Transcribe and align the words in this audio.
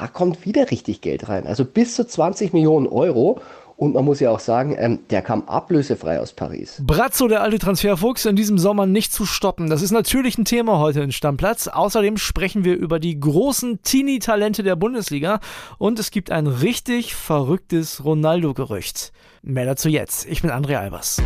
da 0.00 0.06
kommt 0.06 0.44
wieder 0.44 0.70
richtig 0.70 1.00
Geld 1.00 1.28
rein. 1.28 1.46
Also 1.46 1.64
bis 1.64 1.94
zu 1.94 2.06
20 2.06 2.52
Millionen 2.52 2.86
Euro. 2.86 3.40
Und 3.76 3.94
man 3.94 4.04
muss 4.04 4.18
ja 4.18 4.32
auch 4.32 4.40
sagen, 4.40 4.74
ähm, 4.76 4.98
der 5.08 5.22
kam 5.22 5.44
ablösefrei 5.44 6.18
aus 6.18 6.32
Paris. 6.32 6.82
Brazzo, 6.84 7.28
der 7.28 7.42
alte 7.42 7.60
Transferfuchs, 7.60 8.24
in 8.24 8.34
diesem 8.34 8.58
Sommer 8.58 8.86
nicht 8.86 9.12
zu 9.12 9.24
stoppen. 9.24 9.70
Das 9.70 9.82
ist 9.82 9.92
natürlich 9.92 10.36
ein 10.36 10.44
Thema 10.44 10.80
heute 10.80 11.00
in 11.00 11.12
Stammplatz. 11.12 11.68
Außerdem 11.68 12.16
sprechen 12.16 12.64
wir 12.64 12.76
über 12.76 12.98
die 12.98 13.20
großen 13.20 13.80
Teenie-Talente 13.84 14.64
der 14.64 14.74
Bundesliga. 14.74 15.38
Und 15.78 16.00
es 16.00 16.10
gibt 16.10 16.32
ein 16.32 16.48
richtig 16.48 17.14
verrücktes 17.14 18.04
Ronaldo-Gerücht. 18.04 19.12
Mehr 19.42 19.66
dazu 19.66 19.88
jetzt. 19.88 20.26
Ich 20.26 20.42
bin 20.42 20.50
André 20.50 20.76
Albers. 20.76 21.22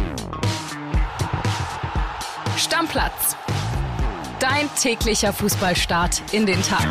Stammplatz. 2.59 3.34
Dein 4.41 4.68
täglicher 4.79 5.32
Fußballstart 5.32 6.23
in 6.32 6.45
den 6.45 6.61
Tag. 6.62 6.86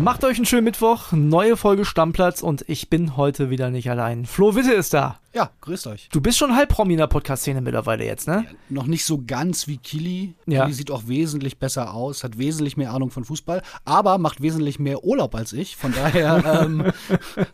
Macht 0.00 0.22
euch 0.22 0.36
einen 0.36 0.46
schönen 0.46 0.64
Mittwoch, 0.64 1.10
neue 1.10 1.56
Folge 1.56 1.84
Stammplatz 1.84 2.40
und 2.40 2.64
ich 2.68 2.88
bin 2.88 3.16
heute 3.16 3.50
wieder 3.50 3.70
nicht 3.70 3.90
allein. 3.90 4.26
Flo 4.26 4.54
Witte 4.54 4.72
ist 4.72 4.94
da. 4.94 5.18
Ja, 5.34 5.50
grüßt 5.60 5.88
euch. 5.88 6.08
Du 6.10 6.22
bist 6.22 6.38
schon 6.38 6.56
halb 6.56 6.70
Promi 6.70 6.94
in 6.94 6.98
der 6.98 7.06
Podcast-Szene 7.06 7.60
mittlerweile 7.60 8.02
jetzt, 8.02 8.26
ne? 8.26 8.46
Ja, 8.46 8.56
noch 8.70 8.86
nicht 8.86 9.04
so 9.04 9.22
ganz 9.26 9.68
wie 9.68 9.76
Kili. 9.76 10.34
Ja. 10.46 10.62
Kili 10.62 10.72
sieht 10.72 10.90
auch 10.90 11.02
wesentlich 11.06 11.58
besser 11.58 11.92
aus, 11.92 12.24
hat 12.24 12.38
wesentlich 12.38 12.78
mehr 12.78 12.94
Ahnung 12.94 13.10
von 13.10 13.24
Fußball, 13.24 13.62
aber 13.84 14.16
macht 14.16 14.40
wesentlich 14.40 14.78
mehr 14.78 15.04
Urlaub 15.04 15.34
als 15.34 15.52
ich. 15.52 15.76
Von 15.76 15.92
daher 15.92 16.62
ähm, 16.64 16.92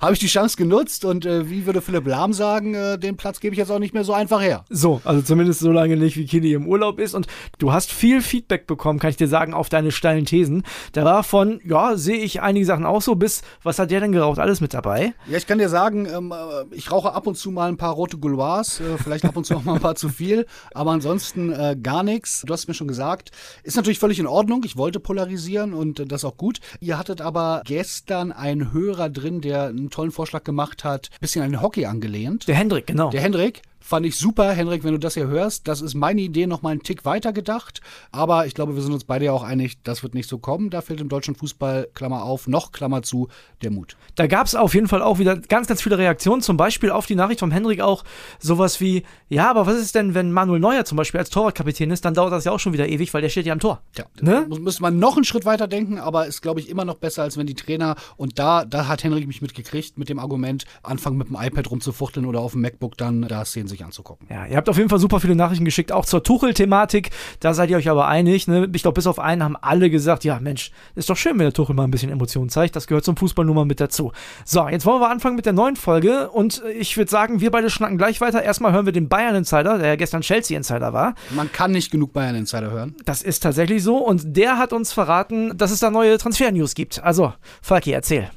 habe 0.01 0.13
ich 0.13 0.21
die 0.21 0.29
Chance 0.29 0.57
genutzt 0.57 1.05
und 1.05 1.27
äh, 1.27 1.51
wie 1.51 1.67
würde 1.67 1.81
Philipp 1.81 2.07
Lahm 2.07 2.33
sagen, 2.33 2.75
äh, 2.75 2.97
den 2.97 3.17
Platz 3.17 3.41
gebe 3.41 3.55
ich 3.55 3.59
jetzt 3.59 3.73
auch 3.73 3.81
nicht 3.81 3.93
mehr 3.93 4.05
so 4.05 4.13
einfach 4.13 4.41
her. 4.41 4.65
So, 4.71 5.01
also 5.03 5.21
zumindest 5.23 5.59
so 5.59 5.73
lange 5.73 5.97
nicht, 5.97 6.17
wie 6.17 6.27
Kili 6.27 6.53
im 6.53 6.69
Urlaub 6.69 7.01
ist. 7.01 7.13
Und 7.15 7.27
du 7.59 7.73
hast 7.73 7.93
viel 7.93 8.23
Feedback 8.23 8.69
bekommen, 8.69 9.01
kann 9.01 9.11
ich 9.11 9.17
dir 9.17 9.29
sagen, 9.29 9.53
auf 9.53 9.69
deine 9.69 9.91
steilen 9.91 10.27
Thesen. 10.27 10.63
Da 10.93 11.05
war 11.05 11.25
von, 11.25 11.61
ja, 11.65 11.97
sehe 11.97 12.19
ich 12.19 12.41
einige 12.41 12.67
Sachen 12.67 12.87
auch 12.87 13.03
so, 13.03 13.17
bis, 13.17 13.43
was 13.65 13.81
hat 13.81 13.91
der 13.91 13.99
denn 13.99 14.13
geraucht? 14.13 14.39
Alles 14.39 14.61
mit 14.61 14.75
dabei? 14.75 15.13
Ja, 15.29 15.39
ich 15.39 15.49
kann 15.49 15.59
dir 15.59 15.69
sagen, 15.69 16.07
ähm, 16.07 16.33
äh, 16.33 16.73
ich 16.73 16.93
rauche 16.93 17.13
ab 17.13 17.27
und 17.27 17.37
zu 17.37 17.51
mal 17.51 17.74
ein 17.75 17.79
paar 17.79 17.95
rote 17.95 18.19
Gouloirs, 18.19 18.81
äh, 18.81 18.99
vielleicht 18.99 19.25
ab 19.25 19.37
und 19.37 19.45
zu 19.45 19.57
auch 19.57 19.65
mal 19.65 19.75
ein 19.75 19.81
paar 19.81 19.97
zu 19.97 20.09
viel, 20.09 20.47
aber 20.73 20.93
ansonsten 20.93 21.53
äh, 21.53 21.77
gar 21.81 22.03
nichts. 22.03 22.43
Du 22.47 22.53
hast 22.53 22.69
mir 22.69 22.75
schon 22.75 22.89
gesagt, 22.89 23.31
ist 23.63 23.77
natürlich 23.77 23.99
völlig 23.99 24.19
in 24.19 24.27
Ordnung. 24.27 24.63
Ich 24.65 24.77
wollte 24.77 25.01
polarisieren 25.01 25.75
und 25.75 26.01
äh, 26.01 26.07
das 26.07 26.25
auch 26.25 26.37
gut. 26.37 26.61
Ihr 26.81 26.99
hattet 26.99 27.21
aber 27.21 27.63
gestern 27.65 28.33
einen 28.33 28.73
Hörer 28.73 29.11
drin, 29.11 29.41
der 29.41 29.65
einen 29.65 29.91
tollen 29.91 30.13
Vorschlag 30.13 30.45
gemacht 30.45 30.85
hat, 30.85 31.11
bisschen 31.21 31.43
an 31.43 31.51
den 31.51 31.63
Hockey 31.63 31.87
angelehnt. 31.87 32.49
Der 32.49 32.55
Hendrik, 32.55 32.87
genau. 32.87 33.11
Der 33.11 33.21
Hendrik. 33.21 33.63
Fand 33.87 34.07
ich 34.07 34.17
super, 34.17 34.51
Henrik, 34.51 34.83
wenn 34.83 34.93
du 34.93 34.99
das 34.99 35.13
hier 35.13 35.27
hörst. 35.27 35.69
Das 35.69 35.83
ist 35.83 35.93
meine 35.93 36.23
Idee 36.23 36.47
noch 36.47 36.63
mal 36.63 36.71
einen 36.71 36.83
Tick 36.83 37.05
weiter 37.05 37.35
gedacht. 37.35 37.83
Aber 38.13 38.47
ich 38.47 38.55
glaube, 38.55 38.77
wir 38.77 38.83
sind 38.83 38.95
uns 38.95 39.05
beide 39.05 39.27
ja 39.27 39.33
auch 39.33 39.43
einig, 39.43 39.83
das 39.83 40.03
wird 40.03 40.15
nicht 40.15 40.27
so 40.27 40.39
kommen. 40.39 40.71
Da 40.71 40.81
fehlt 40.81 41.03
im 41.03 41.11
deutschen 41.11 41.35
Fußball, 41.35 41.89
Klammer 41.93 42.23
auf, 42.23 42.49
noch 42.49 42.73
Klammer 42.73 43.03
zu, 43.03 43.29
der 43.61 43.71
Mut. 43.71 43.99
Da 44.15 44.27
gab 44.27 44.47
es 44.47 44.55
auf 44.55 44.73
jeden 44.73 44.89
Fall 44.89 45.03
auch 45.03 45.19
wieder 45.19 45.37
ganz, 45.37 45.69
ganz 45.69 45.83
viele 45.83 45.99
Reaktionen. 45.99 46.41
Zum 46.41 46.57
Beispiel 46.57 46.91
auf 46.91 47.05
die 47.05 47.15
Nachricht 47.15 47.41
vom 47.41 47.51
Henrik 47.51 47.83
auch 47.83 48.05
sowas 48.39 48.81
wie, 48.81 49.03
ja, 49.29 49.51
aber 49.51 49.67
was 49.67 49.77
ist 49.77 49.95
denn, 49.95 50.15
wenn 50.15 50.33
Manuel 50.33 50.61
Neuer 50.61 50.87
zum 50.87 50.97
Beispiel 50.97 51.21
als 51.21 51.29
Torwartkapitän 51.29 51.91
ist, 51.91 52.07
dann 52.07 52.15
dauert 52.15 52.33
das 52.33 52.45
ja 52.45 52.53
auch 52.53 52.61
schon 52.61 52.73
wieder 52.73 52.89
ewig, 52.89 53.13
weil 53.13 53.21
der 53.21 53.29
steht 53.29 53.45
ja 53.45 53.53
am 53.53 53.61
Tor. 53.61 53.83
Ja, 53.99 54.07
ne? 54.19 54.47
muss, 54.49 54.61
müsste 54.61 54.81
man 54.81 54.99
noch 54.99 55.17
einen 55.17 55.25
Schritt 55.25 55.45
weiter 55.45 55.69
denken, 55.69 55.99
aber 55.99 56.27
ist, 56.27 56.41
glaube 56.41 56.59
ich, 56.59 56.71
immer 56.71 56.87
noch 56.87 56.97
besser, 56.97 57.23
als 57.23 57.37
wenn 57.37 57.47
die 57.47 57.55
Trainer, 57.55 57.97
und 58.17 58.39
da, 58.39 58.65
da 58.65 58.89
hat 58.89 59.05
Henrik 59.05 59.27
mich 59.27 59.43
mitgekriegt, 59.43 59.99
mit 59.99 60.09
dem 60.09 60.19
Argument, 60.19 60.65
anfangen 60.83 61.19
mit 61.19 61.29
dem 61.29 61.37
iPad 61.39 61.71
rumzufuchteln 61.71 62.25
oder 62.25 62.41
auf 62.41 62.53
dem 62.53 62.63
MacBook 62.63 62.97
dann 62.97 63.29
da 63.29 63.45
Szenen 63.45 63.74
sich 63.75 63.85
anzugucken. 63.85 64.27
Ja, 64.31 64.47
Ihr 64.47 64.57
habt 64.57 64.69
auf 64.69 64.77
jeden 64.77 64.89
Fall 64.89 64.99
super 64.99 65.21
viele 65.21 65.35
Nachrichten 65.35 65.65
geschickt, 65.65 65.93
auch 65.93 66.05
zur 66.05 66.23
Tuchel-Thematik. 66.23 67.11
Da 67.41 67.55
seid 67.55 67.71
ihr 67.71 67.77
euch 67.77 67.89
aber 67.89 68.07
einig. 68.07 68.47
Ne? 68.47 68.69
Ich 68.73 68.83
glaube, 68.83 68.95
bis 68.95 69.07
auf 69.07 69.19
einen 69.19 69.43
haben 69.43 69.57
alle 69.61 69.91
gesagt, 69.91 70.25
ja 70.25 70.39
Mensch, 70.41 70.71
ist 70.95 71.11
doch 71.11 71.17
schön, 71.17 71.33
wenn 71.33 71.47
der 71.47 71.53
Tuchel 71.53 71.75
mal 71.75 71.85
ein 71.85 71.91
bisschen 71.91 72.11
Emotionen 72.11 72.49
zeigt. 72.49 72.77
Das 72.77 72.87
gehört 72.87 73.05
zum 73.05 73.17
Fußball 73.17 73.45
nun 73.45 73.57
mal 73.57 73.65
mit 73.65 73.81
dazu. 73.81 74.13
So, 74.45 74.69
jetzt 74.69 74.87
wollen 74.87 75.01
wir 75.01 75.11
anfangen 75.11 75.37
mit 75.37 75.47
der 75.47 75.53
neuen 75.53 75.77
Folge. 75.77 76.31
Und 76.31 76.63
ich 76.79 76.97
würde 76.97 77.11
sagen, 77.11 77.41
wir 77.41 77.51
beide 77.51 77.71
schnacken 77.71 77.99
gleich 77.99 78.21
weiter. 78.21 78.43
Erstmal 78.43 78.73
hören 78.73 78.87
wir 78.87 78.93
den 78.93 79.09
Bayern-Insider, 79.09 79.79
der 79.79 79.89
ja 79.89 79.97
gestern 79.97 80.21
Chelsea-Insider 80.23 80.93
war. 80.93 81.15
Man 81.31 81.51
kann 81.51 81.73
nicht 81.73 81.91
genug 81.91 82.13
Bayern-Insider 82.13 82.71
hören. 82.71 82.95
Das 83.05 83.23
ist 83.23 83.43
tatsächlich 83.43 83.83
so. 83.83 83.99
Und 83.99 84.37
der 84.37 84.59
hat 84.59 84.73
uns 84.73 84.93
verraten, 84.93 85.57
dass 85.57 85.71
es 85.71 85.81
da 85.81 85.91
neue 85.91 86.17
Transfer-News 86.19 86.75
gibt. 86.75 87.03
Also, 87.03 87.33
Falki, 87.61 87.91
erzähl. 87.93 88.31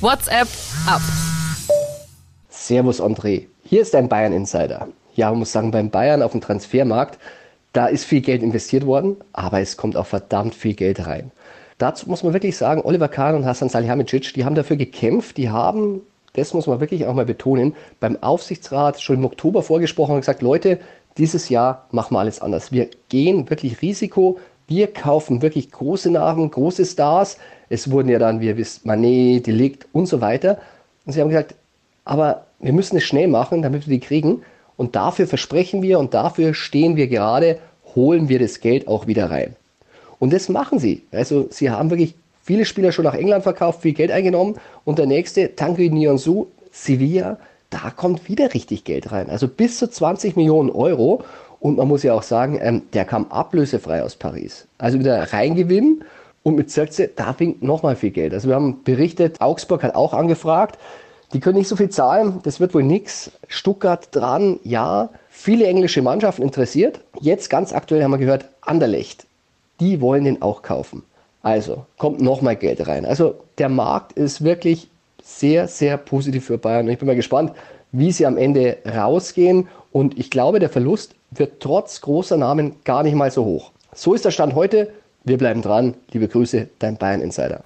WhatsApp 0.00 0.48
ab. 0.86 1.02
Servus 2.48 3.00
André. 3.00 3.49
Hier 3.70 3.82
ist 3.82 3.94
dein 3.94 4.08
Bayern-Insider 4.08 4.88
ja, 5.14 5.30
man 5.30 5.40
muss 5.40 5.52
sagen, 5.52 5.70
beim 5.70 5.90
Bayern 5.90 6.22
auf 6.22 6.32
dem 6.32 6.40
Transfermarkt, 6.40 7.18
da 7.72 7.86
ist 7.86 8.04
viel 8.04 8.20
Geld 8.20 8.42
investiert 8.42 8.86
worden, 8.86 9.16
aber 9.32 9.60
es 9.60 9.76
kommt 9.76 9.96
auch 9.96 10.06
verdammt 10.06 10.54
viel 10.54 10.74
Geld 10.74 11.06
rein. 11.06 11.30
Dazu 11.78 12.08
muss 12.08 12.22
man 12.22 12.32
wirklich 12.32 12.56
sagen, 12.56 12.82
Oliver 12.82 13.08
Kahn 13.08 13.34
und 13.34 13.46
Hassan 13.46 13.68
Salihamidzic, 13.68 14.34
die 14.34 14.44
haben 14.44 14.54
dafür 14.54 14.76
gekämpft, 14.76 15.36
die 15.36 15.50
haben, 15.50 16.00
das 16.34 16.52
muss 16.52 16.66
man 16.66 16.80
wirklich 16.80 17.06
auch 17.06 17.14
mal 17.14 17.24
betonen, 17.24 17.74
beim 18.00 18.20
Aufsichtsrat 18.22 19.00
schon 19.00 19.16
im 19.16 19.24
Oktober 19.24 19.62
vorgesprochen 19.62 20.14
und 20.14 20.20
gesagt, 20.20 20.42
Leute, 20.42 20.78
dieses 21.16 21.48
Jahr 21.48 21.86
machen 21.90 22.14
wir 22.14 22.20
alles 22.20 22.40
anders. 22.40 22.72
Wir 22.72 22.88
gehen 23.08 23.48
wirklich 23.50 23.82
Risiko, 23.82 24.38
wir 24.68 24.92
kaufen 24.92 25.42
wirklich 25.42 25.70
große 25.70 26.10
Namen, 26.10 26.50
große 26.50 26.84
Stars. 26.84 27.38
Es 27.68 27.90
wurden 27.90 28.08
ja 28.08 28.18
dann, 28.18 28.40
wie 28.40 28.46
ihr 28.46 28.56
wisst, 28.56 28.86
Manet, 28.86 29.46
Delikt 29.46 29.86
und 29.92 30.06
so 30.06 30.20
weiter. 30.20 30.58
Und 31.04 31.12
sie 31.12 31.20
haben 31.20 31.28
gesagt, 31.28 31.54
aber 32.04 32.46
wir 32.60 32.72
müssen 32.72 32.96
es 32.96 33.04
schnell 33.04 33.28
machen, 33.28 33.62
damit 33.62 33.86
wir 33.86 33.98
die 33.98 34.06
kriegen. 34.06 34.42
Und 34.76 34.96
dafür 34.96 35.26
versprechen 35.26 35.82
wir 35.82 35.98
und 35.98 36.14
dafür 36.14 36.54
stehen 36.54 36.96
wir 36.96 37.08
gerade, 37.08 37.58
holen 37.94 38.28
wir 38.28 38.38
das 38.38 38.60
Geld 38.60 38.88
auch 38.88 39.06
wieder 39.06 39.30
rein. 39.30 39.56
Und 40.18 40.32
das 40.32 40.48
machen 40.48 40.78
sie. 40.78 41.02
Also 41.10 41.48
sie 41.50 41.70
haben 41.70 41.90
wirklich 41.90 42.14
viele 42.42 42.64
Spieler 42.64 42.92
schon 42.92 43.04
nach 43.04 43.14
England 43.14 43.42
verkauft, 43.42 43.82
viel 43.82 43.92
Geld 43.92 44.10
eingenommen. 44.10 44.56
Und 44.84 44.98
der 44.98 45.06
nächste, 45.06 45.54
Tanguy 45.56 45.90
Nyonsu, 45.90 46.46
Sevilla, 46.70 47.38
da 47.70 47.90
kommt 47.94 48.28
wieder 48.28 48.54
richtig 48.54 48.84
Geld 48.84 49.12
rein. 49.12 49.30
Also 49.30 49.48
bis 49.48 49.78
zu 49.78 49.88
20 49.88 50.36
Millionen 50.36 50.70
Euro. 50.70 51.24
Und 51.60 51.76
man 51.76 51.88
muss 51.88 52.02
ja 52.02 52.14
auch 52.14 52.22
sagen, 52.22 52.58
ähm, 52.60 52.82
der 52.92 53.04
kam 53.04 53.26
ablösefrei 53.30 54.02
aus 54.02 54.16
Paris. 54.16 54.66
Also 54.78 54.98
wieder 54.98 55.32
reingewinnen. 55.32 56.04
Und 56.42 56.56
mit 56.56 56.70
Zirkze, 56.70 57.10
da 57.14 57.34
winkt 57.38 57.62
nochmal 57.62 57.96
viel 57.96 58.10
Geld. 58.10 58.32
Also 58.32 58.48
wir 58.48 58.54
haben 58.54 58.82
berichtet, 58.82 59.40
Augsburg 59.40 59.82
hat 59.82 59.94
auch 59.94 60.14
angefragt. 60.14 60.78
Die 61.32 61.40
können 61.40 61.58
nicht 61.58 61.68
so 61.68 61.76
viel 61.76 61.90
zahlen, 61.90 62.40
das 62.42 62.58
wird 62.58 62.74
wohl 62.74 62.82
nichts. 62.82 63.30
Stuttgart 63.46 64.08
dran, 64.10 64.58
ja. 64.64 65.10
Viele 65.28 65.66
englische 65.66 66.02
Mannschaften 66.02 66.42
interessiert. 66.42 67.00
Jetzt 67.20 67.50
ganz 67.50 67.72
aktuell 67.72 68.02
haben 68.02 68.10
wir 68.10 68.18
gehört, 68.18 68.46
Anderlecht. 68.62 69.26
Die 69.78 70.00
wollen 70.00 70.24
den 70.24 70.42
auch 70.42 70.62
kaufen. 70.62 71.04
Also 71.42 71.86
kommt 71.98 72.20
nochmal 72.20 72.56
Geld 72.56 72.86
rein. 72.86 73.06
Also 73.06 73.36
der 73.58 73.68
Markt 73.68 74.12
ist 74.12 74.42
wirklich 74.42 74.88
sehr, 75.22 75.68
sehr 75.68 75.96
positiv 75.96 76.46
für 76.46 76.58
Bayern. 76.58 76.86
Und 76.86 76.92
ich 76.92 76.98
bin 76.98 77.06
mal 77.06 77.16
gespannt, 77.16 77.52
wie 77.92 78.12
sie 78.12 78.26
am 78.26 78.36
Ende 78.36 78.78
rausgehen. 78.84 79.68
Und 79.92 80.18
ich 80.18 80.30
glaube, 80.30 80.58
der 80.58 80.68
Verlust 80.68 81.14
wird 81.30 81.60
trotz 81.60 82.00
großer 82.00 82.36
Namen 82.36 82.76
gar 82.84 83.02
nicht 83.02 83.14
mal 83.14 83.30
so 83.30 83.44
hoch. 83.44 83.70
So 83.94 84.14
ist 84.14 84.24
der 84.24 84.30
Stand 84.30 84.54
heute. 84.54 84.92
Wir 85.24 85.38
bleiben 85.38 85.62
dran. 85.62 85.94
Liebe 86.12 86.28
Grüße, 86.28 86.68
dein 86.78 86.96
Bayern 86.96 87.20
Insider. 87.20 87.62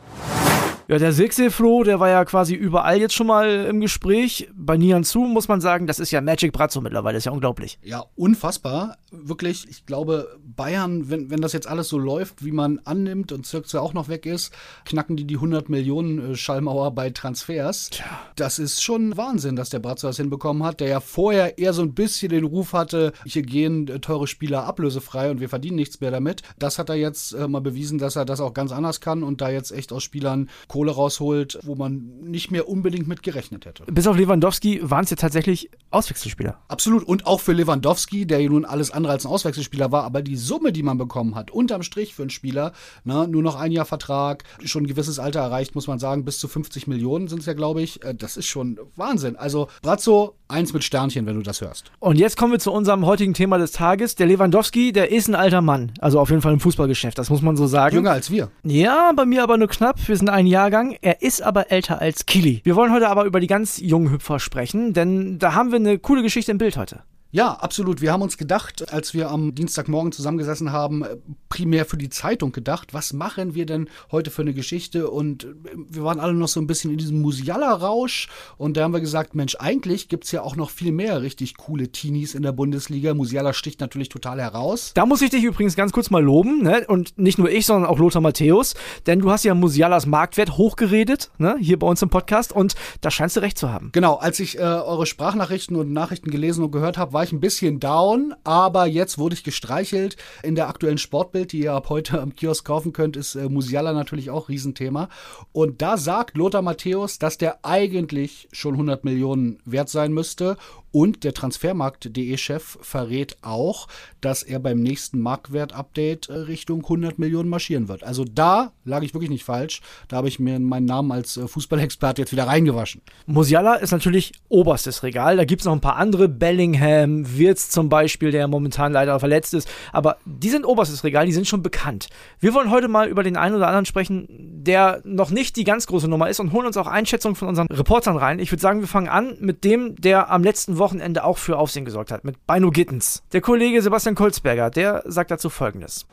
Ja, 0.87 0.99
der 0.99 1.15
Sixel-Flo, 1.15 1.83
der 1.83 1.99
war 1.99 2.11
ja 2.11 2.27
quasi 2.27 2.55
überall 2.55 3.01
jetzt 3.01 3.15
schon 3.15 3.27
mal 3.27 3.65
im 3.71 3.81
Gespräch. 3.81 4.51
Bei 4.55 4.77
Nian 4.77 5.03
Zu 5.03 5.21
muss 5.21 5.49
man 5.49 5.63
sagen, 5.63 5.87
das 5.87 5.99
ist 5.99 6.11
ja 6.11 6.21
Magic 6.21 6.53
Brazzo 6.53 6.83
mittlerweile, 6.83 7.17
ist 7.17 7.25
ja 7.25 7.33
unglaublich. 7.33 7.79
Ja, 7.83 8.05
unfassbar. 8.17 8.99
Wirklich, 9.11 9.67
ich 9.71 9.87
glaube, 9.87 10.37
Bayern, 10.45 11.09
wenn, 11.09 11.31
wenn 11.31 11.41
das 11.41 11.55
jetzt 11.55 11.67
alles 11.67 11.89
so 11.89 11.99
läuft, 11.99 12.45
wie 12.45 12.53
man 12.53 12.81
annimmt 12.85 13.33
und 13.33 13.47
Zirkze 13.47 13.81
auch 13.81 13.95
noch 13.95 14.09
weg 14.09 14.27
ist, 14.27 14.53
knacken 14.85 15.17
die 15.17 15.27
die 15.27 15.37
100 15.37 15.71
Millionen 15.71 16.33
äh, 16.33 16.37
Schallmauer 16.37 16.91
bei 16.91 17.09
Transfers. 17.09 17.89
Tja. 17.89 18.05
Das 18.37 18.59
ist 18.59 18.83
schon 18.83 19.17
Wahnsinn, 19.17 19.57
dass 19.57 19.71
der 19.71 19.79
Brazzo 19.79 20.09
das 20.09 20.19
hinbekommen 20.19 20.65
hat, 20.65 20.81
der 20.81 20.89
ja 20.89 21.01
vorher 21.01 21.57
eher 21.57 21.73
so 21.73 21.81
ein 21.81 21.95
bisschen 21.95 22.29
den 22.29 22.45
Ruf 22.45 22.75
hatte, 22.75 23.15
hier 23.25 23.43
gehen 23.43 23.89
äh, 23.89 24.01
teure 24.01 24.27
Spieler 24.27 24.65
ablösefrei 24.65 25.31
und 25.31 25.41
wir 25.41 25.49
verdienen 25.49 25.77
nichts 25.77 26.03
mehr 26.03 26.11
damit. 26.11 26.43
Das 26.59 26.79
hat 26.79 26.91
er 26.91 26.97
jetzt 26.97 27.33
äh, 27.33 27.49
mal 27.49 27.63
bewiesen, 27.63 27.97
dass 27.97 28.17
er 28.17 28.27
das 28.27 28.43
auch 28.43 28.53
ganz 28.53 28.71
anders 28.71 29.01
kann 29.01 29.23
und 29.23 29.41
da 29.41 29.49
jetzt 29.49 29.73
echt 29.73 29.91
aus 29.91 30.03
Spielern 30.03 30.51
Kohle 30.75 30.91
rausholt, 30.91 31.61
wo 31.63 31.77
man 31.77 32.03
nicht 32.25 32.51
mehr 32.51 32.69
unbedingt 32.69 33.07
mit 33.07 33.23
gerechnet 33.23 33.65
hätte. 33.65 33.85
Bis 33.85 34.09
auf 34.09 34.17
Lewandowski 34.17 34.81
waren 34.83 35.05
es 35.05 35.11
ja 35.11 35.15
tatsächlich 35.17 35.71
Auswechselspieler. 35.93 36.59
Absolut. 36.67 37.05
Und 37.05 37.29
auch 37.29 37.39
für 37.39 37.53
Lewandowski, 37.53 38.27
der 38.27 38.41
ja 38.41 38.49
nun 38.49 38.65
alles 38.65 38.91
andere 38.91 39.13
als 39.13 39.25
ein 39.25 39.31
Auswechselspieler 39.31 39.93
war, 39.93 40.03
aber 40.03 40.21
die 40.21 40.35
Summe, 40.35 40.73
die 40.73 40.83
man 40.83 40.99
bekommen 40.99 41.37
hat, 41.37 41.53
unterm 41.53 41.85
Strich 41.85 42.13
für 42.13 42.23
einen 42.23 42.31
Spieler, 42.31 42.73
na, 43.05 43.29
nur 43.29 43.41
noch 43.41 43.55
ein 43.55 43.71
Jahr 43.71 43.85
Vertrag, 43.85 44.43
schon 44.65 44.83
ein 44.83 44.87
gewisses 44.89 45.21
Alter 45.21 45.39
erreicht, 45.39 45.77
muss 45.77 45.87
man 45.87 46.01
sagen, 46.01 46.25
bis 46.25 46.41
zu 46.41 46.49
50 46.49 46.89
Millionen 46.89 47.29
sind 47.29 47.39
es 47.39 47.47
ja, 47.47 47.53
glaube 47.53 47.81
ich. 47.81 48.03
Äh, 48.03 48.17
das 48.17 48.37
ist 48.37 48.47
schon 48.47 48.81
Wahnsinn. 48.97 49.37
Also 49.37 49.69
Brazzo, 49.81 50.35
eins 50.49 50.73
mit 50.73 50.83
Sternchen, 50.83 51.25
wenn 51.27 51.37
du 51.37 51.43
das 51.43 51.61
hörst. 51.61 51.93
Und 52.01 52.19
jetzt 52.19 52.37
kommen 52.37 52.51
wir 52.51 52.59
zu 52.59 52.73
unserem 52.73 53.07
heutigen 53.07 53.35
Thema 53.35 53.59
des 53.59 53.71
Tages. 53.71 54.17
Der 54.17 54.27
Lewandowski, 54.27 54.93
der 54.93 55.13
ist 55.13 55.29
ein 55.29 55.37
alter 55.37 55.61
Mann. 55.61 55.93
Also 56.01 56.19
auf 56.19 56.31
jeden 56.31 56.43
Fall 56.43 56.53
im 56.53 56.59
Fußballgeschäft, 56.59 57.17
das 57.17 57.31
muss 57.31 57.43
man 57.43 57.57
so 57.57 57.69
sagen. 57.69 57.95
Jünger 57.95 58.11
als 58.11 58.31
wir. 58.33 58.51
Ja, 58.65 59.13
bei 59.15 59.25
mir 59.25 59.45
aber 59.45 59.57
nur 59.57 59.69
knapp. 59.69 60.09
Wir 60.09 60.17
sind 60.17 60.29
ein 60.29 60.49
Jahrgang. 60.65 60.97
Er 61.03 61.21
ist 61.21 61.43
aber 61.43 61.71
älter 61.71 62.01
als 62.01 62.25
Kili. 62.25 62.63
Wir 62.65 62.75
wollen 62.75 62.91
heute 62.91 63.11
aber 63.11 63.25
über 63.25 63.39
die 63.39 63.47
ganz 63.47 63.79
jungen 63.79 64.11
Hüpfer 64.11 64.41
sprechen, 64.41 64.95
denn 64.95 65.39
da 65.39 65.53
haben 65.53 65.73
wir 65.73 65.77
eine 65.77 65.99
coole 65.99 66.23
Geschichte 66.23 66.53
im 66.53 66.59
Bild 66.59 66.79
heute. 66.79 67.03
Ja, 67.35 67.51
absolut. 67.55 68.01
Wir 68.01 68.13
haben 68.13 68.23
uns 68.23 68.39
gedacht, 68.39 68.93
als 68.93 69.13
wir 69.13 69.29
am 69.29 69.57
Dienstagmorgen 69.57 70.13
zusammengesessen 70.13 70.71
haben, 70.71 71.03
äh, 71.03 71.17
primär 71.49 71.85
für 71.85 71.97
die 71.97 72.09
Zeitung 72.09 72.53
gedacht, 72.53 72.95
was 72.95 73.13
machen 73.13 73.57
wir 73.57 73.67
denn 73.67 73.89
heute 74.13 74.31
für 74.31 74.43
eine 74.43 74.55
Geschichte? 74.55 75.11
Und 75.11 75.43
äh, 75.43 75.49
wir 75.75 76.05
waren 76.05 76.21
alle 76.21 76.33
noch 76.33 76.47
so 76.47 76.61
ein 76.61 76.69
bisschen 76.69 76.93
in 76.93 76.97
diesem 76.97 77.21
Musiala-Rausch. 77.23 78.29
Und 78.57 78.77
da 78.77 78.85
haben 78.85 78.93
wir 78.93 79.01
gesagt, 79.01 79.35
Mensch, 79.35 79.57
eigentlich 79.59 80.09
gibt 80.09 80.27
es 80.27 80.31
ja 80.31 80.43
auch 80.43 80.55
noch 80.55 80.71
viel 80.71 80.93
mehr 80.93 81.23
richtig 81.23 81.57
coole 81.57 81.89
Teenies 81.89 82.37
in 82.37 82.45
der 82.45 82.53
Bundesliga. 82.53 83.15
Musiala 83.15 83.53
sticht 83.53 83.81
natürlich 83.81 84.11
total 84.11 84.41
heraus. 84.41 84.93
Da 84.95 85.05
muss 85.05 85.21
ich 85.21 85.31
dich 85.31 85.43
übrigens 85.43 85.75
ganz 85.75 85.91
kurz 85.91 86.11
mal 86.11 86.23
loben, 86.23 86.63
ne? 86.63 86.87
Und 86.87 87.19
nicht 87.19 87.39
nur 87.39 87.51
ich, 87.51 87.67
sondern 87.67 87.91
auch 87.91 87.99
Lothar 87.99 88.23
Matthäus. 88.23 88.75
Denn 89.09 89.19
du 89.19 89.33
hast 89.33 89.43
ja 89.43 89.57
Musialas 89.57 90.07
Marktwert 90.07 90.57
hochgeredet, 90.57 91.33
ne? 91.39 91.57
Hier 91.59 91.81
bei 91.81 91.89
uns 91.89 92.01
im 92.01 92.11
Podcast. 92.11 92.53
Und 92.53 92.77
da 93.01 93.11
scheinst 93.11 93.35
du 93.35 93.41
recht 93.41 93.59
zu 93.59 93.73
haben. 93.73 93.91
Genau, 93.91 94.15
als 94.15 94.39
ich 94.39 94.57
äh, 94.57 94.63
eure 94.63 95.07
Sprachnachrichten 95.07 95.75
und 95.75 95.93
Nachrichten 95.93 96.31
gelesen 96.31 96.63
und 96.63 96.71
gehört 96.71 96.97
habe, 96.97 97.13
war 97.13 97.24
ich 97.25 97.33
ein 97.33 97.41
bisschen 97.41 97.81
down, 97.81 98.35
aber 98.45 98.87
jetzt 98.87 99.19
wurde 99.19 99.35
ich 99.35 99.45
gestreichelt. 99.45 100.17
In 100.43 100.55
der 100.55 100.69
aktuellen 100.69 100.99
Sportbild, 100.99 101.53
die 101.53 101.61
ihr 101.61 101.73
ab 101.73 101.89
heute 101.89 102.21
am 102.21 102.35
Kiosk 102.35 102.65
kaufen 102.65 102.93
könnt, 102.93 103.17
ist 103.17 103.35
äh, 103.35 103.49
Musiala 103.49 103.93
natürlich 103.93 104.31
auch 104.31 104.49
Riesenthema. 104.49 105.09
Und 105.53 105.83
da 105.83 105.97
sagt 105.97 106.37
Lothar 106.37 106.63
Matthäus, 106.63 107.19
dass 107.19 107.39
der 107.39 107.65
eigentlich 107.65 108.49
schon 108.53 108.75
100 108.75 109.05
Millionen 109.05 109.59
wert 109.65 109.89
sein 109.89 110.13
müsste 110.13 110.57
und 110.95 111.25
der 111.25 111.35
Transfermarkt.de-Chef 111.35 112.79
verrät 112.81 113.37
auch, 113.43 113.89
dass 114.21 114.45
er 114.45 114.61
beim 114.61 114.79
nächsten 114.79 115.19
Marktwert-Update 115.19 116.29
äh, 116.29 116.35
Richtung 116.35 116.85
100 116.85 117.19
Millionen 117.19 117.49
marschieren 117.49 117.89
wird. 117.89 118.05
Also 118.05 118.25
da 118.25 118.71
lag 118.85 119.03
ich 119.03 119.13
wirklich 119.13 119.29
nicht 119.29 119.43
falsch. 119.43 119.83
Da 120.07 120.19
habe 120.19 120.29
ich 120.29 120.39
mir 120.39 120.61
meinen 120.61 120.87
Namen 120.87 121.11
als 121.11 121.37
äh, 121.37 121.49
Fußballexperte 121.49 122.23
jetzt 122.23 122.31
wieder 122.31 122.47
reingewaschen. 122.47 123.03
Musiala 123.27 123.75
ist 123.75 123.91
natürlich 123.91 124.35
oberstes 124.49 125.03
Regal. 125.03 125.37
Da 125.37 125.45
gibt 125.45 125.63
es 125.63 125.67
noch 125.67 125.73
ein 125.73 125.81
paar 125.81 125.97
andere. 125.97 126.29
Bellingham, 126.29 127.25
Wirtz 127.37 127.71
zum 127.71 127.89
Beispiel, 127.89 128.31
der 128.31 128.47
momentan 128.47 128.93
leider 128.93 129.19
verletzt 129.19 129.53
ist. 129.53 129.69
Aber 129.91 130.19
die 130.25 130.49
sind 130.49 130.65
oberstes 130.65 131.03
Regal, 131.03 131.27
die 131.27 131.33
sind 131.33 131.49
schon 131.49 131.65
bekannt. 131.65 132.07
Wir 132.39 132.55
wollen 132.55 132.71
heute 132.71 132.87
mal 132.87 133.09
über 133.09 133.25
den 133.25 133.37
einen 133.37 133.57
oder 133.57 133.67
anderen 133.67 133.87
sprechen, 133.87 134.29
der 134.63 135.03
noch 135.03 135.31
nicht 135.31 135.57
die 135.57 135.65
ganz 135.65 135.89
große 135.89 136.07
Nummer 136.07 136.29
ist 136.29 136.39
und 136.39 136.53
holen 136.53 136.69
uns 136.69 136.77
auch 136.77 136.87
Einschätzungen 136.87 137.35
von 137.35 137.49
unseren 137.49 137.67
Reportern 137.67 138.17
rein. 138.17 138.39
Ich 138.39 138.53
würde 138.53 138.63
sagen, 138.63 138.79
wir 138.79 138.87
fangen 138.87 139.09
an 139.09 139.37
mit 139.41 139.65
dem, 139.65 139.97
der 139.97 140.31
am 140.31 140.45
letzten 140.45 140.79
Wochenende 140.79 140.84
Wochenende 140.85 141.25
auch 141.25 141.39
für 141.39 141.57
Aufsehen 141.57 141.87
gesorgt 141.87 142.13
hat, 142.13 142.25
mit 142.25 142.47
Beino 142.47 142.71
Gittens. 142.71 143.23
Der 143.33 143.41
Kollege 143.41 143.81
Sebastian 143.81 144.15
Kolzberger, 144.15 144.69
der 144.69 145.03
sagt 145.07 145.31
dazu 145.31 145.49
Folgendes. 145.49 146.07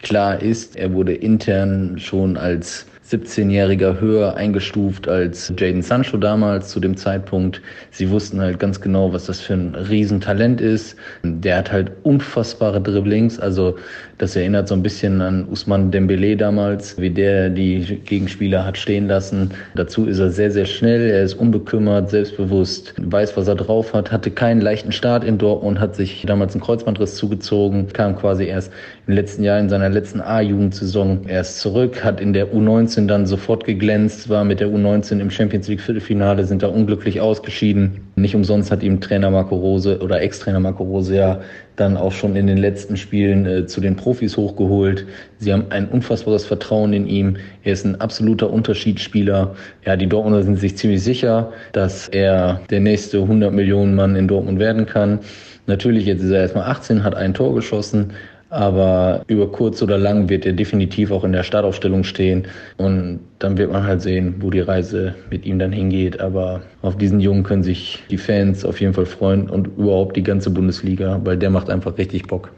Klar 0.00 0.40
ist, 0.40 0.74
er 0.74 0.94
wurde 0.94 1.12
intern 1.12 1.98
schon 1.98 2.38
als 2.38 2.86
17-Jähriger 3.10 4.00
höher 4.00 4.34
eingestuft 4.34 5.08
als 5.08 5.52
Jaden 5.58 5.82
Sancho 5.82 6.16
damals 6.16 6.68
zu 6.68 6.80
dem 6.80 6.96
Zeitpunkt. 6.96 7.60
Sie 7.90 8.08
wussten 8.10 8.40
halt 8.40 8.58
ganz 8.58 8.80
genau, 8.80 9.12
was 9.12 9.26
das 9.26 9.40
für 9.40 9.54
ein 9.54 9.74
Riesentalent 9.74 10.60
ist. 10.60 10.96
Der 11.22 11.58
hat 11.58 11.70
halt 11.70 11.92
unfassbare 12.02 12.80
Dribblings, 12.80 13.38
also 13.38 13.76
das 14.18 14.36
erinnert 14.36 14.68
so 14.68 14.74
ein 14.74 14.82
bisschen 14.82 15.20
an 15.20 15.46
Usman 15.50 15.90
Dembele 15.90 16.36
damals, 16.36 16.96
wie 16.98 17.10
der 17.10 17.50
die 17.50 18.00
Gegenspieler 18.04 18.64
hat 18.64 18.78
stehen 18.78 19.08
lassen. 19.08 19.50
Dazu 19.74 20.06
ist 20.06 20.20
er 20.20 20.30
sehr, 20.30 20.50
sehr 20.50 20.66
schnell, 20.66 21.10
er 21.10 21.24
ist 21.24 21.34
unbekümmert, 21.34 22.10
selbstbewusst, 22.10 22.94
weiß, 22.96 23.36
was 23.36 23.48
er 23.48 23.56
drauf 23.56 23.92
hat, 23.92 24.12
hatte 24.12 24.30
keinen 24.30 24.60
leichten 24.60 24.92
Start 24.92 25.24
in 25.24 25.36
Dortmund, 25.36 25.80
hat 25.80 25.96
sich 25.96 26.24
damals 26.26 26.54
einen 26.54 26.62
Kreuzbandriss 26.62 27.16
zugezogen, 27.16 27.88
kam 27.92 28.16
quasi 28.16 28.44
erst 28.44 28.72
im 29.06 29.14
letzten 29.14 29.42
Jahr 29.42 29.58
in 29.58 29.68
seiner 29.68 29.90
letzten 29.90 30.20
A-Jugendsaison 30.20 31.26
erst 31.26 31.58
zurück, 31.58 32.04
hat 32.04 32.20
in 32.20 32.32
der 32.32 32.54
U19 32.54 32.93
dann 32.96 33.26
sofort 33.26 33.64
geglänzt, 33.64 34.28
war 34.28 34.44
mit 34.44 34.60
der 34.60 34.68
U19 34.68 35.20
im 35.20 35.30
Champions 35.30 35.68
League 35.68 35.80
Viertelfinale, 35.80 36.44
sind 36.44 36.62
da 36.62 36.68
unglücklich 36.68 37.20
ausgeschieden. 37.20 38.00
Nicht 38.16 38.34
umsonst 38.34 38.70
hat 38.70 38.82
ihm 38.82 39.00
Trainer 39.00 39.30
Marco 39.30 39.56
Rose 39.56 40.00
oder 40.00 40.20
Ex-Trainer 40.20 40.60
Marco 40.60 40.84
Rose 40.84 41.14
ja 41.14 41.40
dann 41.76 41.96
auch 41.96 42.12
schon 42.12 42.36
in 42.36 42.46
den 42.46 42.58
letzten 42.58 42.96
Spielen 42.96 43.46
äh, 43.46 43.66
zu 43.66 43.80
den 43.80 43.96
Profis 43.96 44.36
hochgeholt. 44.36 45.06
Sie 45.38 45.52
haben 45.52 45.66
ein 45.70 45.88
unfassbares 45.88 46.44
Vertrauen 46.46 46.92
in 46.92 47.06
ihm. 47.06 47.36
Er 47.64 47.72
ist 47.72 47.84
ein 47.84 48.00
absoluter 48.00 48.50
Unterschiedsspieler. 48.50 49.54
Ja, 49.84 49.96
die 49.96 50.06
Dortmunder 50.06 50.42
sind 50.42 50.58
sich 50.58 50.76
ziemlich 50.76 51.02
sicher, 51.02 51.52
dass 51.72 52.08
er 52.08 52.60
der 52.70 52.80
nächste 52.80 53.18
100 53.18 53.52
Millionen 53.52 53.94
Mann 53.94 54.16
in 54.16 54.28
Dortmund 54.28 54.58
werden 54.58 54.86
kann. 54.86 55.18
Natürlich, 55.66 56.04
jetzt 56.06 56.22
ist 56.22 56.30
er 56.30 56.42
erstmal 56.42 56.70
18, 56.70 57.04
hat 57.04 57.14
ein 57.14 57.32
Tor 57.32 57.54
geschossen, 57.54 58.12
aber 58.54 59.22
über 59.26 59.50
kurz 59.50 59.82
oder 59.82 59.98
lang 59.98 60.28
wird 60.28 60.46
er 60.46 60.52
definitiv 60.52 61.10
auch 61.10 61.24
in 61.24 61.32
der 61.32 61.42
Startaufstellung 61.42 62.04
stehen. 62.04 62.46
Und 62.76 63.20
dann 63.40 63.58
wird 63.58 63.72
man 63.72 63.84
halt 63.84 64.00
sehen, 64.00 64.36
wo 64.38 64.50
die 64.50 64.60
Reise 64.60 65.14
mit 65.30 65.44
ihm 65.44 65.58
dann 65.58 65.72
hingeht. 65.72 66.20
Aber 66.20 66.62
auf 66.82 66.96
diesen 66.96 67.18
Jungen 67.20 67.42
können 67.42 67.64
sich 67.64 68.02
die 68.10 68.18
Fans 68.18 68.64
auf 68.64 68.80
jeden 68.80 68.94
Fall 68.94 69.06
freuen 69.06 69.50
und 69.50 69.66
überhaupt 69.76 70.16
die 70.16 70.22
ganze 70.22 70.50
Bundesliga, 70.50 71.20
weil 71.24 71.36
der 71.36 71.50
macht 71.50 71.68
einfach 71.68 71.98
richtig 71.98 72.28
Bock. 72.28 72.50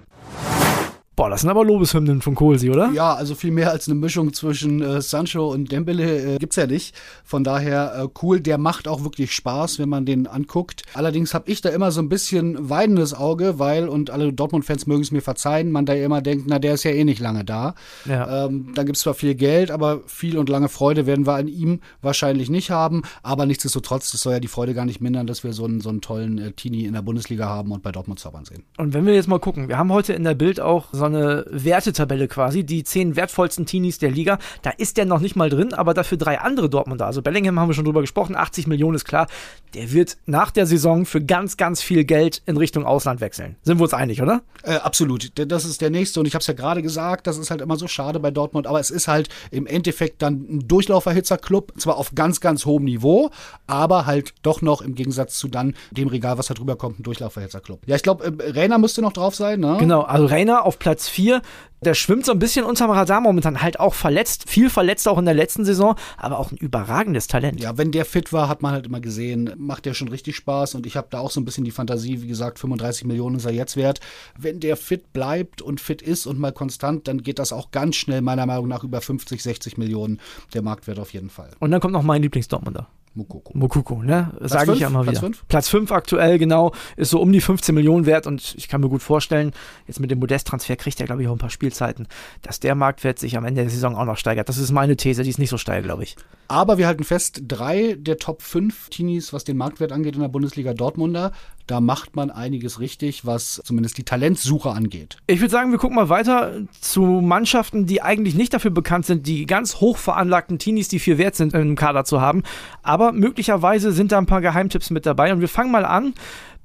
Boah, 1.17 1.31
das 1.31 1.41
sind 1.41 1.49
aber 1.49 1.65
Lobeshymnen 1.65 2.21
von 2.21 2.35
Kohlsi, 2.35 2.71
oder? 2.71 2.91
Ja, 2.93 3.15
also 3.15 3.35
viel 3.35 3.51
mehr 3.51 3.71
als 3.71 3.89
eine 3.89 3.95
Mischung 3.95 4.35
zwischen 4.35 4.83
äh, 4.83 5.01
Sancho 5.01 5.51
und 5.51 5.73
Dembele 5.73 6.35
äh, 6.35 6.39
gibt's 6.39 6.57
ja 6.57 6.67
nicht. 6.67 6.95
Von 7.25 7.43
daher 7.43 7.95
äh, 7.99 8.09
cool, 8.21 8.39
der 8.39 8.59
macht 8.59 8.87
auch 8.87 9.03
wirklich 9.03 9.33
Spaß, 9.33 9.79
wenn 9.79 9.89
man 9.89 10.05
den 10.05 10.27
anguckt. 10.27 10.83
Allerdings 10.93 11.33
habe 11.33 11.51
ich 11.51 11.63
da 11.63 11.71
immer 11.71 11.91
so 11.91 12.03
ein 12.03 12.11
bisschen 12.11 12.69
weinendes 12.69 13.15
Auge, 13.15 13.59
weil, 13.59 13.89
und 13.89 14.11
alle 14.11 14.31
Dortmund-Fans 14.31 14.87
mögen 14.87 15.01
es 15.01 15.11
mir 15.11 15.23
verzeihen, 15.23 15.73
man 15.73 15.87
da 15.87 15.95
immer 15.95 16.21
denkt, 16.21 16.45
na, 16.49 16.59
der 16.59 16.75
ist 16.75 16.85
ja 16.85 16.91
eh 16.91 17.05
nicht 17.05 17.21
lange 17.21 17.47
da. 17.47 17.77
Ja. 18.05 18.45
Ähm, 18.45 18.73
dann 18.75 18.85
gibt's 18.85 19.01
zwar 19.01 19.15
viel 19.15 19.35
Geld, 19.37 19.71
aber 19.71 20.03
viel 20.05 20.37
und 20.37 20.51
lange 20.51 20.69
Freude 20.69 21.07
werden 21.07 21.27
wir 21.27 21.37
an 21.37 21.49
ihm 21.49 21.81
wahrscheinlich 22.03 22.51
nicht 22.51 22.71
haben. 22.71 23.01
Aber 23.23 23.47
nichtsdestotrotz, 23.47 24.13
das 24.13 24.21
soll 24.21 24.35
ja 24.35 24.41
die 24.41 24.49
Freude 24.49 24.75
gar 24.75 24.85
nicht 24.85 25.01
mindern, 25.01 25.27
dass 25.27 25.45
wir 25.45 25.55
so 25.55 25.65
einen, 25.65 25.81
so 25.81 25.89
einen 25.89 26.03
tollen 26.03 26.37
äh, 26.37 26.53
Teenie 26.53 26.85
in 26.85 26.93
der 26.93 27.01
Bundesliga 27.01 27.47
haben 27.47 27.73
und 27.73 27.83
bei 27.83 27.91
Dortmund 27.91 28.21
zaubern 28.21 28.45
sehen. 28.45 28.65
Und 28.77 28.93
wenn 28.93 29.07
wir 29.07 29.15
jetzt 29.15 29.29
mal 29.29 29.41
gucken, 29.41 29.71
wir 29.71 29.79
haben 29.79 29.91
heute 29.91 30.13
in 30.13 30.23
der 30.23 30.35
Bild 30.35 30.61
auch 30.61 30.89
so 30.93 31.06
eine 31.07 31.45
Wertetabelle 31.51 32.29
quasi, 32.29 32.65
die 32.65 32.85
zehn 32.85 33.17
wertvollsten 33.17 33.67
Teenies 33.67 33.99
der 33.99 34.11
Liga. 34.11 34.39
Da 34.63 34.71
ist 34.71 34.97
der 34.97 35.05
noch 35.05 35.21
nicht 35.21 35.37
mal 35.37 35.51
drin, 35.51 35.73
aber 35.73 35.95
dafür 35.95 36.19
drei 36.19 36.41
andere 36.41 36.69
Dortmunder. 36.69 37.07
Also 37.07 37.23
Bellingham 37.23 37.59
haben 37.59 37.69
wir 37.69 37.75
schon 37.75 37.85
drüber 37.85 38.01
gesprochen, 38.01 38.37
80 38.37 38.67
Millionen 38.67 38.97
ist 38.97 39.05
klar. 39.05 39.27
Der 39.75 39.93
wird 39.93 40.17
nach 40.27 40.51
der 40.51 40.67
Saison 40.67 41.07
für 41.07 41.23
ganz, 41.23 41.57
ganz 41.57 41.83
viel 41.83 42.05
Geld 42.05 42.43
in 42.47 42.57
Richtung 42.57 42.87
Ausland 42.87 43.21
wechseln. 43.21 43.57
Sind 43.63 43.79
wir 43.79 43.85
uns 43.85 43.95
einig, 43.95 44.23
oder? 44.23 44.43
Äh, 44.63 44.77
absolut. 44.77 45.33
Das 45.35 45.65
ist 45.65 45.81
der 45.81 45.91
nächste 45.91 46.21
und 46.21 46.27
ich 46.27 46.35
habe 46.35 46.41
es 46.41 46.47
ja 46.47 46.55
gerade 46.55 46.83
gesagt, 46.83 47.27
das 47.27 47.39
ist 47.39 47.51
halt 47.51 47.61
immer 47.61 47.77
so 47.77 47.89
schade 47.89 48.21
bei 48.21 48.31
Dortmund, 48.31 48.67
aber 48.67 48.81
es 48.81 48.91
ist 48.91 49.09
halt 49.09 49.29
im 49.51 49.67
Endeffekt 49.67 50.23
dann 50.23 50.47
ein 50.49 50.69
Durchlauferhitzerclub, 50.69 51.75
zwar 51.79 51.97
auf 51.97 52.15
ganz, 52.15 52.41
ganz 52.41 52.65
hohem 52.65 52.85
Niveau, 52.85 53.31
aber 53.67 54.07
halt 54.07 54.35
doch 54.43 54.63
noch 54.63 54.81
im 54.81 54.95
Gegensatz 54.95 55.39
zu 55.39 55.49
dann 55.49 55.75
dem 55.91 56.09
Regal, 56.09 56.39
was 56.39 56.47
da 56.47 56.55
drüber 56.55 56.77
kommt, 56.77 57.01
ein 57.01 57.03
Durchlauferhitzerclub. 57.03 57.81
Ja, 57.87 57.97
ich 57.97 58.03
glaube, 58.03 58.25
äh, 58.25 58.51
Rainer 58.51 58.79
müsste 58.79 59.03
noch 59.03 59.13
drauf 59.13 59.35
sein, 59.35 59.61
ne? 59.61 59.77
Genau, 59.79 60.03
also 60.03 60.27
Rainer 60.27 60.65
auf 60.65 60.79
Platz 60.79 60.96
4 61.03 61.43
der 61.83 61.95
schwimmt 61.95 62.25
so 62.25 62.33
ein 62.33 62.39
bisschen 62.39 62.65
unterm 62.65 62.91
Radar 62.91 63.21
momentan, 63.21 63.63
halt 63.63 63.79
auch 63.81 63.95
verletzt, 63.95 64.49
viel 64.49 64.71
verletzt 64.71 65.07
auch 65.09 65.19
in 65.19 65.25
der 65.25 65.35
letzten 65.35 65.65
Saison, 65.65 65.95
aber 66.17 66.39
auch 66.39 66.51
ein 66.51 66.57
überragendes 66.57 67.27
Talent. 67.27 67.61
Ja, 67.61 67.77
wenn 67.77 67.93
der 67.93 68.05
fit 68.05 68.33
war, 68.33 68.49
hat 68.49 68.63
man 68.63 68.73
halt 68.73 68.87
immer 68.87 69.01
gesehen, 69.01 69.53
macht 69.57 69.85
der 69.85 69.95
schon 69.95 70.09
richtig 70.09 70.37
Spaß 70.37 70.75
und 70.75 70.87
ich 70.87 70.97
habe 70.97 71.09
da 71.11 71.19
auch 71.19 71.31
so 71.31 71.41
ein 71.41 71.45
bisschen 71.45 71.65
die 71.65 71.71
Fantasie, 71.71 72.23
wie 72.23 72.27
gesagt, 72.27 72.59
35 72.59 73.05
Millionen 73.05 73.37
ist 73.37 73.45
er 73.45 73.53
jetzt 73.53 73.77
wert. 73.77 74.01
Wenn 74.39 74.61
der 74.61 74.77
fit 74.77 75.13
bleibt 75.13 75.63
und 75.63 75.81
fit 75.81 76.03
ist 76.03 76.27
und 76.27 76.39
mal 76.39 76.53
konstant, 76.53 77.09
dann 77.09 77.23
geht 77.23 77.39
das 77.39 77.53
auch 77.53 77.71
ganz 77.71 77.97
schnell 77.97 78.23
meiner 78.23 78.47
Meinung 78.47 78.69
nach 78.69 78.83
über 78.83 79.01
50, 79.01 79.43
60 79.43 79.77
Millionen 79.77 80.21
der 80.55 80.63
Marktwert 80.63 80.99
auf 80.99 81.13
jeden 81.13 81.31
Fall. 81.31 81.51
Und 81.61 81.71
dann 81.71 81.81
kommt 81.81 81.93
noch 81.93 82.03
mein 82.03 82.23
Lieblingsdortmunder. 82.23 82.89
Mukoko. 83.17 83.57
Mukoko, 83.57 84.03
ne? 84.03 84.33
Sage 84.41 84.75
ich 84.75 84.81
ja 84.81 84.91
mal 84.91 85.03
wieder. 85.03 85.13
Platz 85.13 85.21
5? 85.21 85.45
Platz 85.49 85.69
5 85.69 85.93
aktuell, 85.93 86.39
genau, 86.39 86.73
ist 86.97 87.11
so 87.11 87.21
um 87.21 87.33
die 87.33 87.41
15 87.41 87.75
Millionen 87.75 88.07
wert 88.07 88.27
und 88.27 88.55
ich 88.57 88.69
kann 88.69 88.81
mir 88.81 88.89
gut 88.89 89.03
vorstellen, 89.03 89.53
jetzt 89.87 90.01
mit 90.01 90.11
dem 90.11 90.19
Modest-Transfer 90.19 90.77
kriegt 90.77 91.01
er, 91.01 91.07
glaube 91.07 91.23
ich, 91.23 91.29
auch 91.29 91.33
ein 91.33 91.39
paar 91.39 91.51
Spielzeiten, 91.51 92.07
dass 92.43 92.61
der 92.61 92.75
Marktwert 92.75 93.19
sich 93.19 93.37
am 93.37 93.45
Ende 93.45 93.63
der 93.63 93.71
Saison 93.71 93.97
auch 93.97 94.05
noch 94.05 94.19
steigert. 94.19 94.49
Das 94.49 94.59
ist 94.59 94.71
meine 94.71 94.97
These, 94.97 95.23
die 95.23 95.31
ist 95.31 95.39
nicht 95.39 95.51
so 95.51 95.59
steil, 95.59 95.83
glaube 95.83 96.03
ich. 96.03 96.17
Aber 96.49 96.79
wir 96.79 96.87
halten 96.87 97.05
fest, 97.05 97.43
drei 97.49 97.97
der 97.99 98.19
Top 98.19 98.43
5 98.43 98.91
Teenies, 98.91 99.33
was 99.33 99.45
den 99.45 99.57
Marktwert 99.57 99.93
angeht 99.93 100.15
in 100.15 100.21
der 100.21 100.29
Bundesliga 100.29 100.75
Dortmunder, 100.75 101.33
da 101.67 101.81
macht 101.81 102.17
man 102.17 102.31
einiges 102.31 102.81
richtig, 102.81 103.27
was 103.27 103.61
zumindest 103.65 103.99
die 103.99 104.05
Talentsuche 104.05 104.71
angeht. 104.71 105.17
Ich 105.27 105.41
würde 105.41 105.51
sagen, 105.51 105.73
wir 105.73 105.79
gucken 105.79 105.97
mal 105.97 106.09
weiter 106.09 106.53
zu 106.81 107.03
Mannschaften, 107.03 107.87
die 107.87 108.03
eigentlich 108.03 108.35
nicht 108.35 108.55
dafür 108.55 108.71
bekannt 108.71 109.07
sind, 109.07 109.27
die 109.27 109.47
ganz 109.47 109.81
hoch 109.81 109.97
veranlagten 109.97 110.59
Teenies, 110.59 110.89
die 110.89 110.99
viel 110.99 111.19
wert 111.19 111.35
sind, 111.35 111.55
im 111.55 111.77
Kader 111.77 112.05
zu 112.05 112.21
haben. 112.21 112.43
Aber 112.83 113.13
möglicherweise 113.13 113.93
sind 113.93 114.13
da 114.13 114.19
ein 114.19 114.27
paar 114.27 114.41
Geheimtipps 114.41 114.91
mit 114.91 115.07
dabei. 115.07 115.33
Und 115.33 115.41
wir 115.41 115.49
fangen 115.49 115.71
mal 115.73 115.85
an 115.85 116.15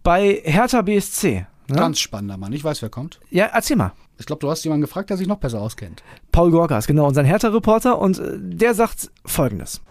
bei 0.03 0.41
Hertha 0.43 0.81
BSC. 0.81 1.45
Ne? 1.67 1.75
Ganz 1.75 1.99
spannender 1.99 2.37
Mann. 2.37 2.53
Ich 2.53 2.63
weiß, 2.63 2.81
wer 2.81 2.89
kommt. 2.89 3.19
Ja, 3.29 3.45
erzähl 3.45 3.77
mal. 3.77 3.93
Ich 4.19 4.25
glaube, 4.25 4.39
du 4.39 4.51
hast 4.51 4.63
jemanden 4.63 4.81
gefragt, 4.81 5.09
der 5.09 5.17
sich 5.17 5.27
noch 5.27 5.37
besser 5.37 5.61
auskennt. 5.61 6.03
Paul 6.31 6.51
Gorgas, 6.51 6.85
genau, 6.85 7.07
unser 7.07 7.23
Hertha-Reporter. 7.23 7.97
Und 7.97 8.19
äh, 8.19 8.37
der 8.37 8.73
sagt 8.75 9.09
Folgendes. 9.25 9.81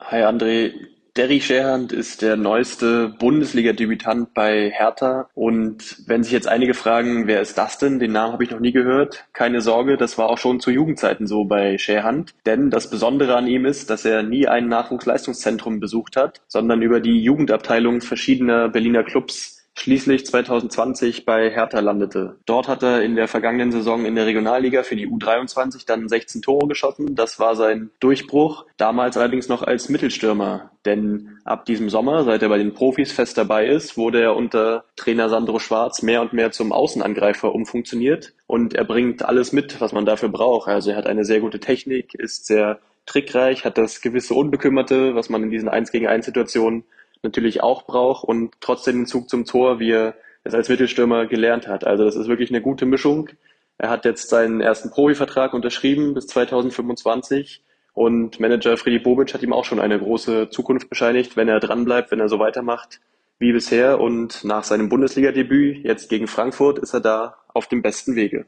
Hi 0.00 0.22
André, 0.22 0.72
Derry 1.16 1.40
Scherhand 1.40 1.94
ist 1.94 2.20
der 2.20 2.36
neueste 2.36 3.08
Bundesliga-Debütant 3.08 4.34
bei 4.34 4.70
Hertha. 4.70 5.30
Und 5.34 6.02
wenn 6.06 6.22
sich 6.22 6.32
jetzt 6.32 6.46
einige 6.46 6.74
fragen, 6.74 7.26
wer 7.26 7.40
ist 7.40 7.56
das 7.56 7.78
denn? 7.78 7.98
Den 7.98 8.12
Namen 8.12 8.34
habe 8.34 8.44
ich 8.44 8.50
noch 8.50 8.60
nie 8.60 8.72
gehört. 8.72 9.24
Keine 9.32 9.62
Sorge, 9.62 9.96
das 9.96 10.18
war 10.18 10.28
auch 10.28 10.36
schon 10.36 10.60
zu 10.60 10.70
Jugendzeiten 10.70 11.26
so 11.26 11.46
bei 11.46 11.78
Scherhand. 11.78 12.34
Denn 12.44 12.68
das 12.68 12.90
Besondere 12.90 13.34
an 13.34 13.46
ihm 13.46 13.64
ist, 13.64 13.88
dass 13.88 14.04
er 14.04 14.22
nie 14.22 14.46
ein 14.46 14.68
Nachwuchsleistungszentrum 14.68 15.80
besucht 15.80 16.16
hat, 16.16 16.42
sondern 16.48 16.82
über 16.82 17.00
die 17.00 17.22
Jugendabteilung 17.22 18.02
verschiedener 18.02 18.68
Berliner 18.68 19.02
Clubs 19.02 19.55
schließlich 19.76 20.26
2020 20.26 21.24
bei 21.24 21.50
Hertha 21.50 21.80
landete. 21.80 22.36
Dort 22.46 22.66
hat 22.66 22.82
er 22.82 23.02
in 23.02 23.14
der 23.14 23.28
vergangenen 23.28 23.70
Saison 23.70 24.04
in 24.04 24.14
der 24.14 24.26
Regionalliga 24.26 24.82
für 24.82 24.96
die 24.96 25.06
U23 25.06 25.86
dann 25.86 26.08
16 26.08 26.42
Tore 26.42 26.66
geschossen. 26.66 27.14
Das 27.14 27.38
war 27.38 27.54
sein 27.54 27.90
Durchbruch, 28.00 28.66
damals 28.78 29.16
allerdings 29.16 29.48
noch 29.48 29.62
als 29.62 29.88
Mittelstürmer. 29.88 30.70
Denn 30.84 31.38
ab 31.44 31.66
diesem 31.66 31.90
Sommer, 31.90 32.24
seit 32.24 32.42
er 32.42 32.48
bei 32.48 32.58
den 32.58 32.74
Profis 32.74 33.12
fest 33.12 33.36
dabei 33.36 33.66
ist, 33.66 33.96
wurde 33.96 34.22
er 34.22 34.34
unter 34.34 34.84
Trainer 34.96 35.28
Sandro 35.28 35.58
Schwarz 35.58 36.02
mehr 36.02 36.22
und 36.22 36.32
mehr 36.32 36.52
zum 36.52 36.72
Außenangreifer 36.72 37.54
umfunktioniert. 37.54 38.32
Und 38.46 38.74
er 38.74 38.84
bringt 38.84 39.24
alles 39.24 39.52
mit, 39.52 39.80
was 39.80 39.92
man 39.92 40.06
dafür 40.06 40.30
braucht. 40.30 40.68
Also 40.68 40.90
er 40.90 40.96
hat 40.96 41.06
eine 41.06 41.24
sehr 41.24 41.40
gute 41.40 41.60
Technik, 41.60 42.14
ist 42.14 42.46
sehr 42.46 42.78
trickreich, 43.04 43.64
hat 43.64 43.78
das 43.78 44.00
gewisse 44.00 44.34
Unbekümmerte, 44.34 45.14
was 45.14 45.28
man 45.28 45.42
in 45.42 45.50
diesen 45.50 45.68
1 45.68 45.92
gegen 45.92 46.06
1 46.06 46.26
Situationen 46.26 46.84
natürlich 47.22 47.62
auch 47.62 47.84
braucht 47.84 48.24
und 48.24 48.54
trotzdem 48.60 48.96
den 48.96 49.06
Zug 49.06 49.28
zum 49.28 49.44
Tor, 49.44 49.78
wie 49.78 49.92
er 49.92 50.14
es 50.44 50.54
als 50.54 50.68
Mittelstürmer 50.68 51.26
gelernt 51.26 51.68
hat. 51.68 51.84
Also 51.84 52.04
das 52.04 52.16
ist 52.16 52.28
wirklich 52.28 52.50
eine 52.50 52.60
gute 52.60 52.86
Mischung. 52.86 53.30
Er 53.78 53.90
hat 53.90 54.04
jetzt 54.04 54.28
seinen 54.28 54.60
ersten 54.60 54.90
Profivertrag 54.90 55.52
unterschrieben 55.52 56.14
bis 56.14 56.26
2025 56.28 57.62
und 57.92 58.40
Manager 58.40 58.76
Freddy 58.76 58.98
Bobic 58.98 59.34
hat 59.34 59.42
ihm 59.42 59.52
auch 59.52 59.64
schon 59.64 59.80
eine 59.80 59.98
große 59.98 60.50
Zukunft 60.50 60.88
bescheinigt, 60.88 61.36
wenn 61.36 61.48
er 61.48 61.60
dranbleibt, 61.60 62.10
wenn 62.10 62.20
er 62.20 62.28
so 62.28 62.38
weitermacht 62.38 63.00
wie 63.38 63.52
bisher 63.52 64.00
und 64.00 64.44
nach 64.44 64.64
seinem 64.64 64.88
Bundesliga-Debüt 64.88 65.84
jetzt 65.84 66.08
gegen 66.08 66.26
Frankfurt 66.26 66.78
ist 66.78 66.94
er 66.94 67.00
da 67.00 67.36
auf 67.52 67.66
dem 67.66 67.82
besten 67.82 68.14
Wege. 68.14 68.46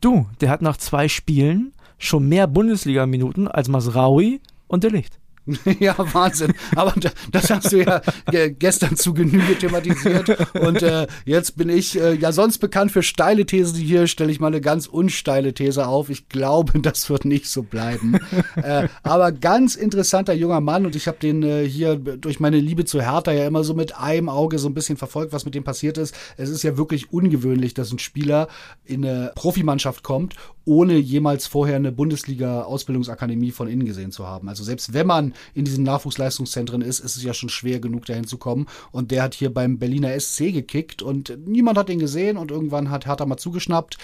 Du, 0.00 0.26
der 0.40 0.50
hat 0.50 0.62
nach 0.62 0.76
zwei 0.76 1.08
Spielen 1.08 1.72
schon 1.98 2.28
mehr 2.28 2.46
Bundesliga-Minuten 2.46 3.48
als 3.48 3.68
Masraui 3.68 4.40
und 4.68 4.84
der 4.84 4.90
Licht. 4.90 5.18
ja, 5.80 5.94
Wahnsinn. 5.98 6.52
Aber 6.74 6.94
das 7.32 7.50
hast 7.50 7.72
du 7.72 7.82
ja 7.82 8.00
gestern 8.48 8.96
zu 8.96 9.14
Genüge 9.14 9.58
thematisiert. 9.58 10.54
Und 10.54 10.82
äh, 10.82 11.06
jetzt 11.24 11.56
bin 11.56 11.68
ich 11.68 11.98
äh, 12.00 12.14
ja 12.14 12.32
sonst 12.32 12.58
bekannt 12.58 12.92
für 12.92 13.02
steile 13.02 13.46
Thesen. 13.46 13.78
Hier 13.78 14.06
stelle 14.06 14.30
ich 14.30 14.40
mal 14.40 14.48
eine 14.48 14.60
ganz 14.60 14.86
unsteile 14.86 15.54
These 15.54 15.86
auf. 15.86 16.10
Ich 16.10 16.28
glaube, 16.28 16.78
das 16.80 17.08
wird 17.10 17.24
nicht 17.24 17.46
so 17.46 17.62
bleiben. 17.62 18.18
äh, 18.56 18.88
aber 19.02 19.32
ganz 19.32 19.74
interessanter 19.74 20.34
junger 20.34 20.60
Mann. 20.60 20.86
Und 20.86 20.96
ich 20.96 21.06
habe 21.08 21.18
den 21.18 21.42
äh, 21.42 21.64
hier 21.68 21.96
durch 21.96 22.40
meine 22.40 22.58
Liebe 22.58 22.84
zu 22.84 23.00
Hertha 23.00 23.32
ja 23.32 23.46
immer 23.46 23.64
so 23.64 23.74
mit 23.74 23.96
einem 23.96 24.28
Auge 24.28 24.58
so 24.58 24.68
ein 24.68 24.74
bisschen 24.74 24.96
verfolgt, 24.96 25.32
was 25.32 25.44
mit 25.44 25.54
dem 25.54 25.64
passiert 25.64 25.98
ist. 25.98 26.14
Es 26.36 26.50
ist 26.50 26.62
ja 26.62 26.76
wirklich 26.76 27.12
ungewöhnlich, 27.12 27.74
dass 27.74 27.92
ein 27.92 27.98
Spieler 27.98 28.48
in 28.84 29.04
eine 29.04 29.32
Profimannschaft 29.34 30.02
kommt, 30.02 30.34
ohne 30.64 30.96
jemals 30.96 31.46
vorher 31.46 31.76
eine 31.76 31.92
Bundesliga-Ausbildungsakademie 31.92 33.50
von 33.50 33.68
innen 33.68 33.86
gesehen 33.86 34.12
zu 34.12 34.26
haben. 34.26 34.48
Also 34.48 34.64
selbst 34.64 34.92
wenn 34.92 35.06
man 35.06 35.34
in 35.54 35.64
diesen 35.64 35.84
Nachwuchsleistungszentren 35.84 36.82
ist, 36.82 37.00
ist 37.00 37.16
es 37.16 37.22
ja 37.22 37.34
schon 37.34 37.48
schwer 37.48 37.80
genug, 37.80 38.06
dahin 38.06 38.26
zu 38.26 38.38
kommen. 38.38 38.66
Und 38.90 39.10
der 39.10 39.22
hat 39.22 39.34
hier 39.34 39.52
beim 39.52 39.78
Berliner 39.78 40.18
SC 40.18 40.52
gekickt 40.52 41.02
und 41.02 41.36
niemand 41.46 41.78
hat 41.78 41.90
ihn 41.90 41.98
gesehen 41.98 42.36
und 42.36 42.50
irgendwann 42.50 42.90
hat 42.90 43.06
Hertha 43.06 43.26
mal 43.26 43.36
zugeschnappt. 43.36 43.98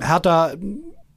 Hertha 0.00 0.54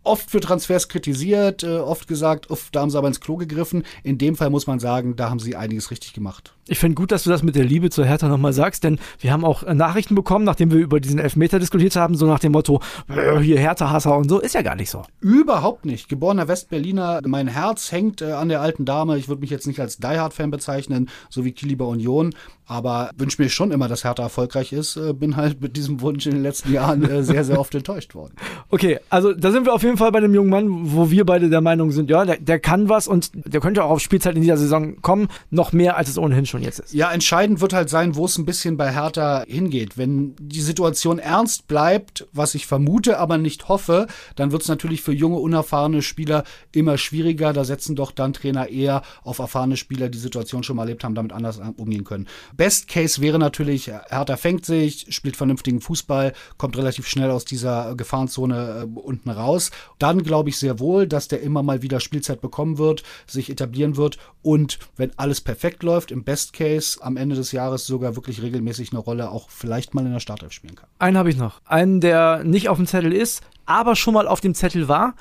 oft 0.06 0.30
für 0.30 0.40
Transfers 0.40 0.88
kritisiert, 0.88 1.64
äh, 1.64 1.78
oft 1.78 2.08
gesagt, 2.08 2.50
uff, 2.50 2.70
da 2.72 2.82
haben 2.82 2.90
sie 2.90 2.98
aber 2.98 3.08
ins 3.08 3.20
Klo 3.20 3.38
gegriffen. 3.38 3.84
In 4.04 4.18
dem 4.18 4.36
Fall 4.36 4.50
muss 4.50 4.68
man 4.68 4.80
sagen, 4.80 5.16
da 5.16 5.30
haben 5.30 5.40
sie 5.40 5.56
einiges 5.56 5.92
richtig 5.92 6.14
gemacht. 6.14 6.55
Ich 6.68 6.80
finde 6.80 6.96
gut, 6.96 7.12
dass 7.12 7.24
du 7.24 7.30
das 7.30 7.44
mit 7.44 7.56
der 7.56 7.64
Liebe 7.64 7.92
zur 7.92 8.06
Hertha 8.06 8.28
nochmal 8.28 8.52
sagst, 8.52 8.84
denn 8.84 8.98
wir 9.20 9.32
haben 9.32 9.46
auch 9.46 9.62
äh, 9.62 9.76
Nachrichten 9.76 10.16
bekommen, 10.16 10.46
nachdem 10.46 10.72
wir 10.72 10.80
über 10.80 11.00
diesen 11.00 11.20
Elfmeter 11.20 11.60
diskutiert 11.60 11.96
haben, 11.96 12.16
so 12.16 12.26
nach 12.26 12.40
dem 12.40 12.54
Motto, 12.54 12.82
äh, 13.08 13.38
hier 13.38 13.60
Hertha-Hasser 13.60 14.18
und 14.18 14.30
so, 14.30 14.40
ist 14.40 14.56
ja 14.56 14.64
gar 14.64 14.76
nicht 14.76 14.90
so. 14.90 15.04
Überhaupt 15.20 15.86
nicht. 15.86 16.10
Geborener 16.10 16.48
Westberliner, 16.48 17.22
mein 17.28 17.48
Herz 17.48 17.92
hängt 17.92 18.24
äh, 18.24 18.32
an 18.32 18.50
der 18.50 18.62
alten 18.62 18.84
Dame. 18.84 19.16
Ich 19.20 19.28
würde 19.28 19.42
mich 19.42 19.52
jetzt 19.52 19.68
nicht 19.68 19.80
als 19.80 19.98
Die 19.98 20.08
Hard-Fan 20.08 20.50
bezeichnen, 20.50 21.10
so 21.30 21.46
wie 21.46 21.52
Kili 21.52 21.76
bei 21.76 21.86
Union, 21.86 22.34
aber 22.66 23.12
wünsche 23.16 23.40
mir 23.44 23.50
schon 23.50 23.70
immer, 23.70 23.88
dass 23.88 24.04
Hertha 24.04 24.24
erfolgreich 24.24 24.74
ist. 24.74 24.98
Äh, 24.98 25.14
bin 25.14 25.36
halt 25.36 25.62
mit 25.62 25.78
diesem 25.78 26.02
Wunsch 26.02 26.26
in 26.26 26.34
den 26.34 26.42
letzten 26.42 26.74
Jahren 26.74 27.04
äh, 27.08 27.22
sehr, 27.22 27.44
sehr 27.44 27.60
oft 27.60 27.76
enttäuscht 27.76 28.16
worden. 28.16 28.34
Okay, 28.72 29.00
also 29.10 29.32
da 29.32 29.52
sind 29.52 29.66
wir 29.66 29.74
auf 29.74 29.84
jeden 29.84 29.96
Fall 29.96 30.12
bei 30.12 30.20
dem 30.20 30.34
jungen 30.34 30.50
Mann, 30.50 30.68
wo 30.70 31.12
wir 31.12 31.24
beide 31.24 31.50
der 31.50 31.62
Meinung 31.62 31.92
sind, 31.92 32.10
ja, 32.10 32.26
der, 32.26 32.38
der 32.38 32.60
kann 32.60 32.90
was 32.90 33.08
und 33.08 33.32
der 33.34 33.62
könnte 33.62 33.84
auch 33.84 33.92
auf 33.92 34.00
Spielzeit 34.00 34.36
in 34.36 34.42
dieser 34.42 34.58
Saison 34.58 35.02
kommen, 35.02 35.28
noch 35.52 35.72
mehr 35.72 35.96
als 35.96 36.10
es 36.10 36.18
ohnehin 36.18 36.46
schon 36.46 36.55
schon 36.56 36.64
jetzt 36.64 36.80
ist. 36.80 36.94
Ja, 36.94 37.12
entscheidend 37.12 37.62
wird 37.62 37.74
halt 37.74 37.90
sein, 37.90 38.16
wo 38.16 38.26
es 38.26 38.38
ein 38.38 38.46
bisschen 38.46 38.78
bei 38.78 38.94
Hertha 38.94 39.44
hingeht. 39.48 39.98
Wenn 39.98 40.36
die 40.40 40.62
Situation 40.62 41.20
ernst 41.20 41.68
bleibt, 41.68 42.28
was 42.32 42.56
ich 42.56 42.66
vermute, 42.66 43.20
aber 43.20 43.38
nicht 43.38 43.68
hoffe, 43.68 44.08
dann 44.36 44.52
wird 44.52 44.62
es 44.62 44.68
natürlich 44.68 45.02
für 45.02 45.14
junge, 45.14 45.38
unerfahrene 45.38 46.02
Spieler 46.02 46.44
immer 46.72 46.98
schwieriger. 46.98 47.54
Da 47.54 47.66
setzen 47.66 47.96
doch 47.96 48.12
dann 48.12 48.34
Trainer 48.34 48.70
eher 48.70 49.02
auf 49.24 49.40
erfahrene 49.40 49.78
Spieler, 49.78 50.10
die 50.10 50.18
Situation 50.18 50.64
schon 50.64 50.78
mal 50.78 50.84
erlebt 50.84 51.04
haben, 51.04 51.16
damit 51.16 51.34
anders 51.34 51.60
umgehen 51.78 52.04
können. 52.04 52.28
Best 52.56 52.88
Case 52.88 53.22
wäre 53.22 53.40
natürlich, 53.40 53.88
Hertha 53.88 54.38
fängt 54.38 54.66
sich, 54.66 55.08
spielt 55.10 55.36
vernünftigen 55.36 55.82
Fußball, 55.82 56.34
kommt 56.58 56.78
relativ 56.78 57.08
schnell 57.08 57.32
aus 57.32 57.46
dieser 57.46 57.96
Gefahrenzone 57.96 58.84
äh, 58.84 59.00
unten 59.00 59.30
raus. 59.30 59.72
Dann 60.00 60.24
glaube 60.24 60.50
ich 60.50 60.58
sehr 60.58 60.80
wohl, 60.80 61.08
dass 61.08 61.28
der 61.28 61.42
immer 61.42 61.64
mal 61.64 61.82
wieder 61.82 62.00
Spielzeit 62.00 62.42
bekommen 62.42 62.78
wird, 62.78 63.04
sich 63.28 63.50
etablieren 63.50 63.98
wird 63.98 64.18
und 64.42 64.80
wenn 64.96 65.12
alles 65.18 65.42
perfekt 65.42 65.84
läuft, 65.84 66.12
im 66.12 66.24
Best 66.24 66.45
Best 66.46 66.54
Case 66.54 67.00
am 67.02 67.18
Ende 67.18 67.36
des 67.36 67.52
Jahres 67.52 67.88
sogar 67.88 68.16
wirklich 68.16 68.42
regelmäßig 68.42 68.92
eine 68.92 69.00
Rolle 69.00 69.30
auch 69.30 69.50
vielleicht 69.50 69.94
mal 69.94 70.06
in 70.06 70.14
der 70.14 70.20
Startelf 70.20 70.52
spielen 70.52 70.76
kann. 70.76 70.88
Einen 71.00 71.18
habe 71.18 71.30
ich 71.30 71.38
noch. 71.38 71.62
Einen, 71.66 72.02
der 72.02 72.44
nicht 72.44 72.70
auf 72.70 72.78
dem 72.78 72.86
Zettel 72.86 73.14
ist, 73.14 73.42
aber 73.66 73.96
schon 73.96 74.14
mal 74.14 74.28
auf 74.28 74.42
dem 74.42 74.54
Zettel 74.54 74.88
war. 74.88 75.16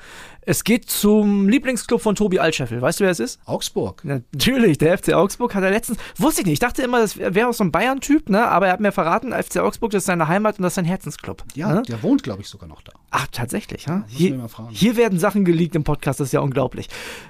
Es 0.47 0.63
geht 0.63 0.89
zum 0.91 1.49
Lieblingsclub 1.49 1.99
von 1.99 2.13
Tobi 2.13 2.39
Altscheffel. 2.39 2.79
Weißt 2.79 2.99
du, 2.99 3.03
wer 3.03 3.11
es 3.11 3.19
ist? 3.19 3.39
Augsburg. 3.45 4.03
Natürlich, 4.05 4.77
der 4.77 4.95
FC 4.95 5.13
Augsburg 5.13 5.55
hat 5.55 5.63
er 5.63 5.71
letztens, 5.71 5.97
wusste 6.17 6.41
ich 6.41 6.45
nicht, 6.45 6.53
ich 6.53 6.59
dachte 6.59 6.83
immer, 6.83 6.99
das 6.99 7.17
wäre 7.17 7.47
auch 7.47 7.53
so 7.53 7.63
ein 7.63 7.71
Bayern-Typ, 7.71 8.29
ne? 8.29 8.47
aber 8.47 8.67
er 8.67 8.73
hat 8.73 8.79
mir 8.79 8.91
verraten, 8.91 9.33
FC 9.33 9.57
Augsburg, 9.57 9.91
das 9.91 10.03
ist 10.03 10.05
seine 10.05 10.27
Heimat 10.27 10.59
und 10.59 10.63
das 10.63 10.71
ist 10.71 10.75
sein 10.75 10.85
Herzensclub. 10.85 11.43
Ja, 11.55 11.73
ne? 11.73 11.81
der 11.81 12.03
wohnt, 12.03 12.21
glaube 12.21 12.41
ich, 12.41 12.47
sogar 12.47 12.69
noch 12.69 12.83
da. 12.83 12.91
Ach, 13.09 13.25
tatsächlich, 13.31 13.87
ja? 13.87 14.03
Hier, 14.07 14.47
hier, 14.69 14.97
werden 14.97 15.17
Sachen 15.17 15.45
geleakt 15.45 15.73
im 15.75 15.83
Podcast, 15.83 16.19
das 16.19 16.27
ist 16.27 16.33
ja 16.33 16.41
unglaublich. 16.41 16.89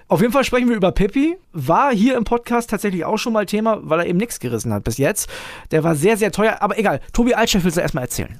Auf 0.09 0.19
jeden 0.19 0.33
Fall 0.33 0.43
sprechen 0.43 0.67
wir 0.67 0.75
über 0.75 0.91
Peppi. 0.91 1.37
War 1.53 1.93
hier 1.93 2.17
im 2.17 2.25
Podcast 2.25 2.69
tatsächlich 2.69 3.05
auch 3.05 3.17
schon 3.17 3.31
mal 3.31 3.45
Thema, 3.45 3.79
weil 3.81 4.01
er 4.01 4.07
eben 4.07 4.17
nichts 4.17 4.41
gerissen 4.41 4.73
hat 4.73 4.83
bis 4.83 4.97
jetzt. 4.97 5.29
Der 5.71 5.85
war 5.85 5.95
sehr, 5.95 6.17
sehr 6.17 6.33
teuer, 6.33 6.57
aber 6.59 6.77
egal. 6.77 6.99
Tobi 7.13 7.33
Altscheffel 7.33 7.71
soll 7.71 7.83
erstmal 7.83 8.03
erzählen. 8.03 8.39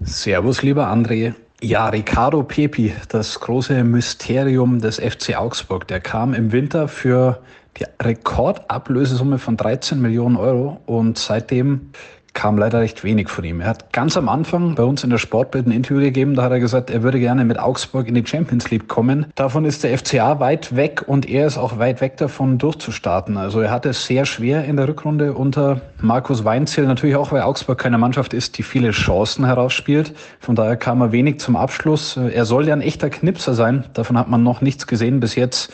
Servus, 0.00 0.62
lieber 0.62 0.86
André. 0.86 1.34
Ja, 1.62 1.88
Ricardo 1.88 2.42
Pepi, 2.42 2.94
das 3.08 3.40
große 3.40 3.82
Mysterium 3.82 4.78
des 4.78 5.00
FC 5.00 5.36
Augsburg, 5.38 5.88
der 5.88 6.00
kam 6.00 6.34
im 6.34 6.52
Winter 6.52 6.86
für 6.86 7.40
die 7.78 7.84
Rekordablösesumme 8.02 9.38
von 9.38 9.56
13 9.56 9.98
Millionen 10.00 10.36
Euro 10.36 10.80
und 10.84 11.16
seitdem 11.18 11.92
kam 12.36 12.58
leider 12.58 12.80
recht 12.80 13.02
wenig 13.02 13.28
von 13.28 13.42
ihm. 13.44 13.60
Er 13.60 13.68
hat 13.68 13.92
ganz 13.92 14.16
am 14.16 14.28
Anfang 14.28 14.74
bei 14.74 14.84
uns 14.84 15.02
in 15.02 15.10
der 15.10 15.18
Sportbild 15.18 15.66
ein 15.66 15.72
Interview 15.72 16.00
gegeben, 16.00 16.34
da 16.34 16.42
hat 16.42 16.52
er 16.52 16.60
gesagt, 16.60 16.90
er 16.90 17.02
würde 17.02 17.18
gerne 17.18 17.44
mit 17.44 17.58
Augsburg 17.58 18.06
in 18.06 18.14
die 18.14 18.24
Champions 18.24 18.70
League 18.70 18.86
kommen. 18.86 19.26
Davon 19.34 19.64
ist 19.64 19.82
der 19.82 19.96
FCA 19.98 20.38
weit 20.38 20.76
weg 20.76 21.02
und 21.06 21.28
er 21.28 21.46
ist 21.46 21.56
auch 21.56 21.78
weit 21.78 22.00
weg 22.00 22.18
davon 22.18 22.58
durchzustarten. 22.58 23.38
Also 23.38 23.60
er 23.60 23.70
hatte 23.70 23.88
es 23.88 24.06
sehr 24.06 24.26
schwer 24.26 24.64
in 24.66 24.76
der 24.76 24.86
Rückrunde 24.86 25.32
unter 25.32 25.80
Markus 26.00 26.44
Weinziel, 26.44 26.84
natürlich 26.84 27.16
auch, 27.16 27.32
weil 27.32 27.40
Augsburg 27.40 27.78
keine 27.78 27.96
Mannschaft 27.96 28.34
ist, 28.34 28.58
die 28.58 28.62
viele 28.62 28.90
Chancen 28.90 29.46
herausspielt. 29.46 30.14
Von 30.38 30.54
daher 30.54 30.76
kam 30.76 31.00
er 31.00 31.12
wenig 31.12 31.40
zum 31.40 31.56
Abschluss. 31.56 32.18
Er 32.18 32.44
soll 32.44 32.68
ja 32.68 32.74
ein 32.74 32.82
echter 32.82 33.08
Knipser 33.08 33.54
sein, 33.54 33.84
davon 33.94 34.18
hat 34.18 34.28
man 34.28 34.42
noch 34.42 34.60
nichts 34.60 34.86
gesehen 34.86 35.20
bis 35.20 35.36
jetzt 35.36 35.72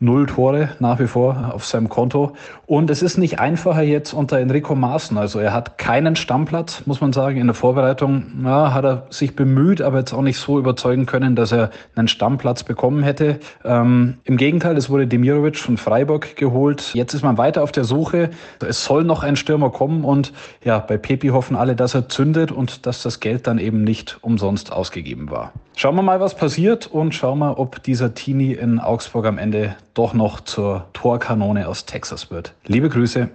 null 0.00 0.26
Tore 0.26 0.70
nach 0.80 0.98
wie 0.98 1.06
vor 1.06 1.52
auf 1.54 1.64
seinem 1.64 1.88
Konto. 1.88 2.32
Und 2.66 2.90
es 2.90 3.02
ist 3.02 3.16
nicht 3.18 3.40
einfacher 3.40 3.82
jetzt 3.82 4.12
unter 4.12 4.38
Enrico 4.38 4.74
Maaßen. 4.74 5.16
Also 5.18 5.38
er 5.38 5.52
hat 5.52 5.78
keinen 5.78 6.16
Stammplatz, 6.16 6.82
muss 6.86 7.00
man 7.00 7.12
sagen. 7.12 7.38
In 7.38 7.46
der 7.46 7.54
Vorbereitung 7.54 8.24
ja, 8.44 8.72
hat 8.72 8.84
er 8.84 9.06
sich 9.10 9.36
bemüht, 9.36 9.80
aber 9.82 9.98
jetzt 9.98 10.12
auch 10.12 10.22
nicht 10.22 10.38
so 10.38 10.58
überzeugen 10.58 11.06
können, 11.06 11.36
dass 11.36 11.52
er 11.52 11.70
einen 11.94 12.08
Stammplatz 12.08 12.64
bekommen 12.64 13.02
hätte. 13.02 13.38
Ähm, 13.64 14.18
Im 14.24 14.36
Gegenteil, 14.36 14.76
es 14.76 14.90
wurde 14.90 15.06
Demirovic 15.06 15.58
von 15.58 15.76
Freiburg 15.76 16.36
geholt. 16.36 16.92
Jetzt 16.94 17.14
ist 17.14 17.22
man 17.22 17.38
weiter 17.38 17.62
auf 17.62 17.72
der 17.72 17.84
Suche. 17.84 18.30
Es 18.66 18.84
soll 18.84 19.04
noch 19.04 19.22
ein 19.22 19.36
Stürmer 19.36 19.70
kommen 19.70 20.04
und 20.04 20.32
ja, 20.64 20.78
bei 20.78 20.96
Pepi 20.96 21.28
hoffen 21.28 21.56
alle, 21.56 21.76
dass 21.76 21.94
er 21.94 22.08
zündet 22.08 22.50
und 22.50 22.86
dass 22.86 23.02
das 23.02 23.20
Geld 23.20 23.46
dann 23.46 23.58
eben 23.58 23.84
nicht 23.84 24.18
umsonst 24.22 24.72
ausgegeben 24.72 25.30
war. 25.30 25.52
Schauen 25.76 25.96
wir 25.96 26.02
mal, 26.02 26.20
was 26.20 26.36
passiert 26.36 26.86
und 26.86 27.16
schauen 27.16 27.40
wir, 27.40 27.58
ob 27.58 27.82
dieser 27.82 28.14
Teenie 28.14 28.52
in 28.52 28.78
Augsburg 28.78 29.26
am 29.26 29.38
Ende 29.38 29.74
doch 29.92 30.14
noch 30.14 30.40
zur 30.40 30.86
Torkanone 30.92 31.66
aus 31.66 31.84
Texas 31.84 32.30
wird. 32.30 32.54
Liebe 32.64 32.88
Grüße. 32.88 33.28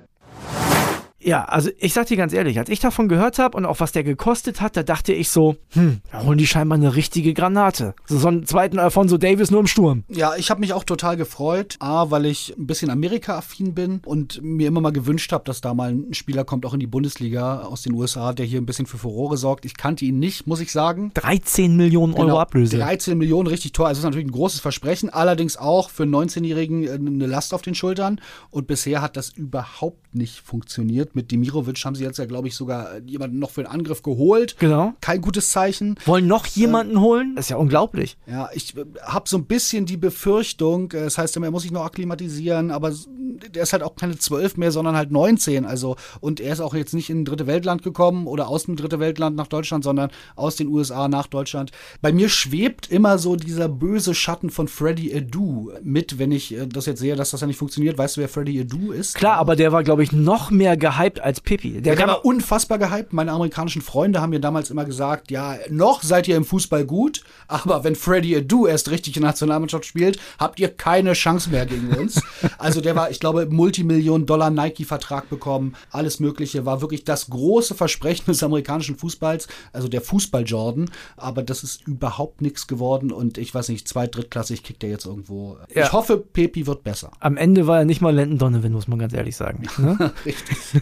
Ja, 1.21 1.43
also 1.45 1.69
ich 1.77 1.93
sag 1.93 2.07
dir 2.07 2.17
ganz 2.17 2.33
ehrlich, 2.33 2.59
als 2.59 2.69
ich 2.69 2.79
davon 2.79 3.09
gehört 3.09 3.39
habe 3.39 3.57
und 3.57 3.65
auch 3.65 3.79
was 3.79 3.91
der 3.91 4.03
gekostet 4.03 4.61
hat, 4.61 4.77
da 4.77 4.83
dachte 4.83 5.13
ich 5.13 5.29
so, 5.29 5.57
hm, 5.71 5.99
da 6.11 6.23
holen 6.23 6.37
die 6.37 6.47
scheinbar 6.47 6.77
eine 6.77 6.95
richtige 6.95 7.33
Granate. 7.33 7.93
So, 8.05 8.17
so 8.17 8.27
einen 8.29 8.45
zweiten 8.45 8.79
Alfonso 8.79 9.17
Davis 9.17 9.51
nur 9.51 9.59
im 9.59 9.67
Sturm. 9.67 10.03
Ja, 10.07 10.35
ich 10.37 10.49
habe 10.49 10.61
mich 10.61 10.73
auch 10.73 10.83
total 10.83 11.17
gefreut. 11.17 11.75
A, 11.79 12.09
weil 12.09 12.25
ich 12.25 12.55
ein 12.57 12.67
bisschen 12.67 12.89
Amerika-affin 12.89 13.73
bin 13.73 14.01
und 14.05 14.41
mir 14.41 14.67
immer 14.69 14.81
mal 14.81 14.91
gewünscht 14.91 15.31
habe, 15.33 15.43
dass 15.43 15.61
da 15.61 15.73
mal 15.73 15.91
ein 15.91 16.13
Spieler 16.13 16.45
kommt, 16.45 16.65
auch 16.65 16.73
in 16.73 16.79
die 16.79 16.87
Bundesliga 16.87 17.61
aus 17.63 17.81
den 17.81 17.93
USA, 17.93 18.33
der 18.33 18.45
hier 18.45 18.61
ein 18.61 18.65
bisschen 18.65 18.85
für 18.85 18.97
Furore 18.97 19.37
sorgt. 19.37 19.65
Ich 19.65 19.75
kannte 19.75 20.05
ihn 20.05 20.19
nicht, 20.19 20.47
muss 20.47 20.61
ich 20.61 20.71
sagen. 20.71 21.11
13 21.15 21.75
Millionen 21.75 22.13
Euro 22.13 22.23
genau, 22.23 22.39
Ablöse. 22.39 22.77
13 22.77 23.17
Millionen, 23.17 23.47
richtig 23.47 23.73
teuer. 23.73 23.87
Also 23.87 23.99
das 23.99 24.05
ist 24.05 24.05
natürlich 24.05 24.27
ein 24.27 24.31
großes 24.31 24.61
Versprechen. 24.61 25.09
Allerdings 25.09 25.57
auch 25.57 25.89
für 25.89 26.03
einen 26.03 26.15
19-Jährigen 26.15 26.89
eine 26.89 27.25
Last 27.25 27.53
auf 27.53 27.61
den 27.61 27.75
Schultern. 27.75 28.21
Und 28.51 28.67
bisher 28.67 29.01
hat 29.01 29.17
das 29.17 29.29
überhaupt 29.29 30.15
nicht 30.15 30.39
funktioniert 30.39 31.08
Madrid. 31.09 31.15
Mit 31.15 31.31
Demirovic 31.31 31.83
haben 31.85 31.95
sie 31.95 32.03
jetzt 32.03 32.17
ja, 32.17 32.25
glaube 32.25 32.47
ich, 32.47 32.55
sogar 32.55 32.99
jemanden 32.99 33.39
noch 33.39 33.51
für 33.51 33.63
den 33.63 33.71
Angriff 33.71 34.03
geholt. 34.03 34.55
Genau. 34.59 34.93
Kein 35.01 35.21
gutes 35.21 35.51
Zeichen. 35.51 35.95
Wollen 36.05 36.27
noch 36.27 36.45
jemanden 36.47 36.93
ähm, 36.93 37.01
holen? 37.01 37.35
Das 37.35 37.45
ist 37.45 37.49
ja 37.49 37.57
unglaublich. 37.57 38.17
Ja, 38.27 38.49
ich 38.53 38.75
äh, 38.77 38.85
habe 39.03 39.27
so 39.27 39.37
ein 39.37 39.45
bisschen 39.45 39.85
die 39.85 39.97
Befürchtung, 39.97 40.91
äh, 40.91 41.03
das 41.03 41.17
heißt, 41.17 41.35
er 41.35 41.51
muss 41.51 41.63
sich 41.63 41.71
noch 41.71 41.85
akklimatisieren, 41.85 42.71
aber 42.71 42.93
der 43.39 43.63
ist 43.63 43.73
halt 43.73 43.83
auch 43.83 43.95
keine 43.95 44.17
12 44.17 44.57
mehr, 44.57 44.71
sondern 44.71 44.95
halt 44.95 45.11
19. 45.11 45.65
Also, 45.65 45.95
und 46.19 46.39
er 46.39 46.53
ist 46.53 46.59
auch 46.59 46.73
jetzt 46.73 46.93
nicht 46.93 47.09
in 47.09 47.21
ein 47.21 47.25
dritte 47.25 47.47
Weltland 47.47 47.83
gekommen 47.83 48.27
oder 48.27 48.47
aus 48.47 48.65
dem 48.65 48.75
dritte 48.75 48.99
Weltland 48.99 49.35
nach 49.35 49.47
Deutschland, 49.47 49.83
sondern 49.83 50.11
aus 50.35 50.55
den 50.55 50.67
USA 50.67 51.07
nach 51.07 51.27
Deutschland. 51.27 51.71
Bei 52.01 52.11
mir 52.11 52.29
schwebt 52.29 52.91
immer 52.91 53.17
so 53.17 53.35
dieser 53.35 53.69
böse 53.69 54.13
Schatten 54.13 54.49
von 54.49 54.67
Freddy 54.67 55.15
Adu 55.15 55.71
mit, 55.83 56.19
wenn 56.19 56.31
ich 56.31 56.53
äh, 56.55 56.67
das 56.67 56.85
jetzt 56.85 56.99
sehe, 56.99 57.15
dass 57.15 57.31
das 57.31 57.41
ja 57.41 57.47
nicht 57.47 57.57
funktioniert. 57.57 57.97
Weißt 57.97 58.17
du, 58.17 58.21
wer 58.21 58.29
Freddy 58.29 58.61
Adu 58.61 58.91
ist? 58.91 59.15
Klar, 59.15 59.37
aber 59.37 59.55
der 59.55 59.71
war, 59.71 59.83
glaube 59.83 60.03
ich, 60.03 60.11
noch 60.11 60.51
mehr 60.51 60.77
gehypt 60.77 61.19
als 61.19 61.41
Pippi. 61.41 61.81
Der, 61.81 61.95
der 61.95 62.07
war 62.07 62.25
unfassbar 62.25 62.77
gehypt. 62.77 63.13
Meine 63.13 63.31
amerikanischen 63.31 63.81
Freunde 63.81 64.21
haben 64.21 64.31
mir 64.31 64.39
damals 64.39 64.69
immer 64.69 64.85
gesagt, 64.85 65.31
ja, 65.31 65.55
noch 65.69 66.03
seid 66.03 66.27
ihr 66.27 66.35
im 66.35 66.45
Fußball 66.45 66.85
gut, 66.85 67.23
aber 67.47 67.83
wenn 67.83 67.95
Freddy 67.95 68.35
Adu 68.35 68.67
erst 68.67 68.89
richtig 68.89 69.15
in 69.15 69.21
der 69.21 69.31
Nationalmannschaft 69.31 69.85
spielt, 69.85 70.19
habt 70.37 70.59
ihr 70.59 70.69
keine 70.69 71.13
Chance 71.13 71.49
mehr 71.49 71.65
gegen 71.65 71.89
uns. 71.89 72.21
also 72.57 72.81
der 72.81 72.95
war, 72.95 73.11
ich 73.11 73.19
glaube, 73.19 73.28
Multimillionen 73.33 74.25
Dollar 74.25 74.49
Nike-Vertrag 74.49 75.29
bekommen, 75.29 75.75
alles 75.91 76.19
Mögliche, 76.19 76.65
war 76.65 76.81
wirklich 76.81 77.03
das 77.03 77.29
große 77.29 77.75
Versprechen 77.75 78.25
des 78.27 78.43
amerikanischen 78.43 78.97
Fußballs, 78.97 79.47
also 79.73 79.87
der 79.87 80.01
Fußball-Jordan, 80.01 80.89
aber 81.17 81.43
das 81.43 81.63
ist 81.63 81.87
überhaupt 81.87 82.41
nichts 82.41 82.67
geworden 82.67 83.11
und 83.11 83.37
ich 83.37 83.53
weiß 83.53 83.69
nicht, 83.69 83.87
zweit-, 83.87 84.15
drittklassig 84.15 84.63
kickt 84.63 84.83
er 84.83 84.89
jetzt 84.89 85.05
irgendwo. 85.05 85.57
Ja. 85.73 85.85
Ich 85.85 85.93
hoffe, 85.93 86.17
Pepi 86.17 86.67
wird 86.67 86.83
besser. 86.83 87.11
Am 87.19 87.37
Ende 87.37 87.67
war 87.67 87.79
er 87.79 87.85
nicht 87.85 88.01
mal 88.01 88.13
Landon 88.13 88.37
Donovan, 88.37 88.71
muss 88.71 88.87
man 88.87 88.99
ganz 88.99 89.13
ehrlich 89.13 89.35
sagen. 89.35 89.67
Ne? 89.77 90.11
Richtig. 90.25 90.57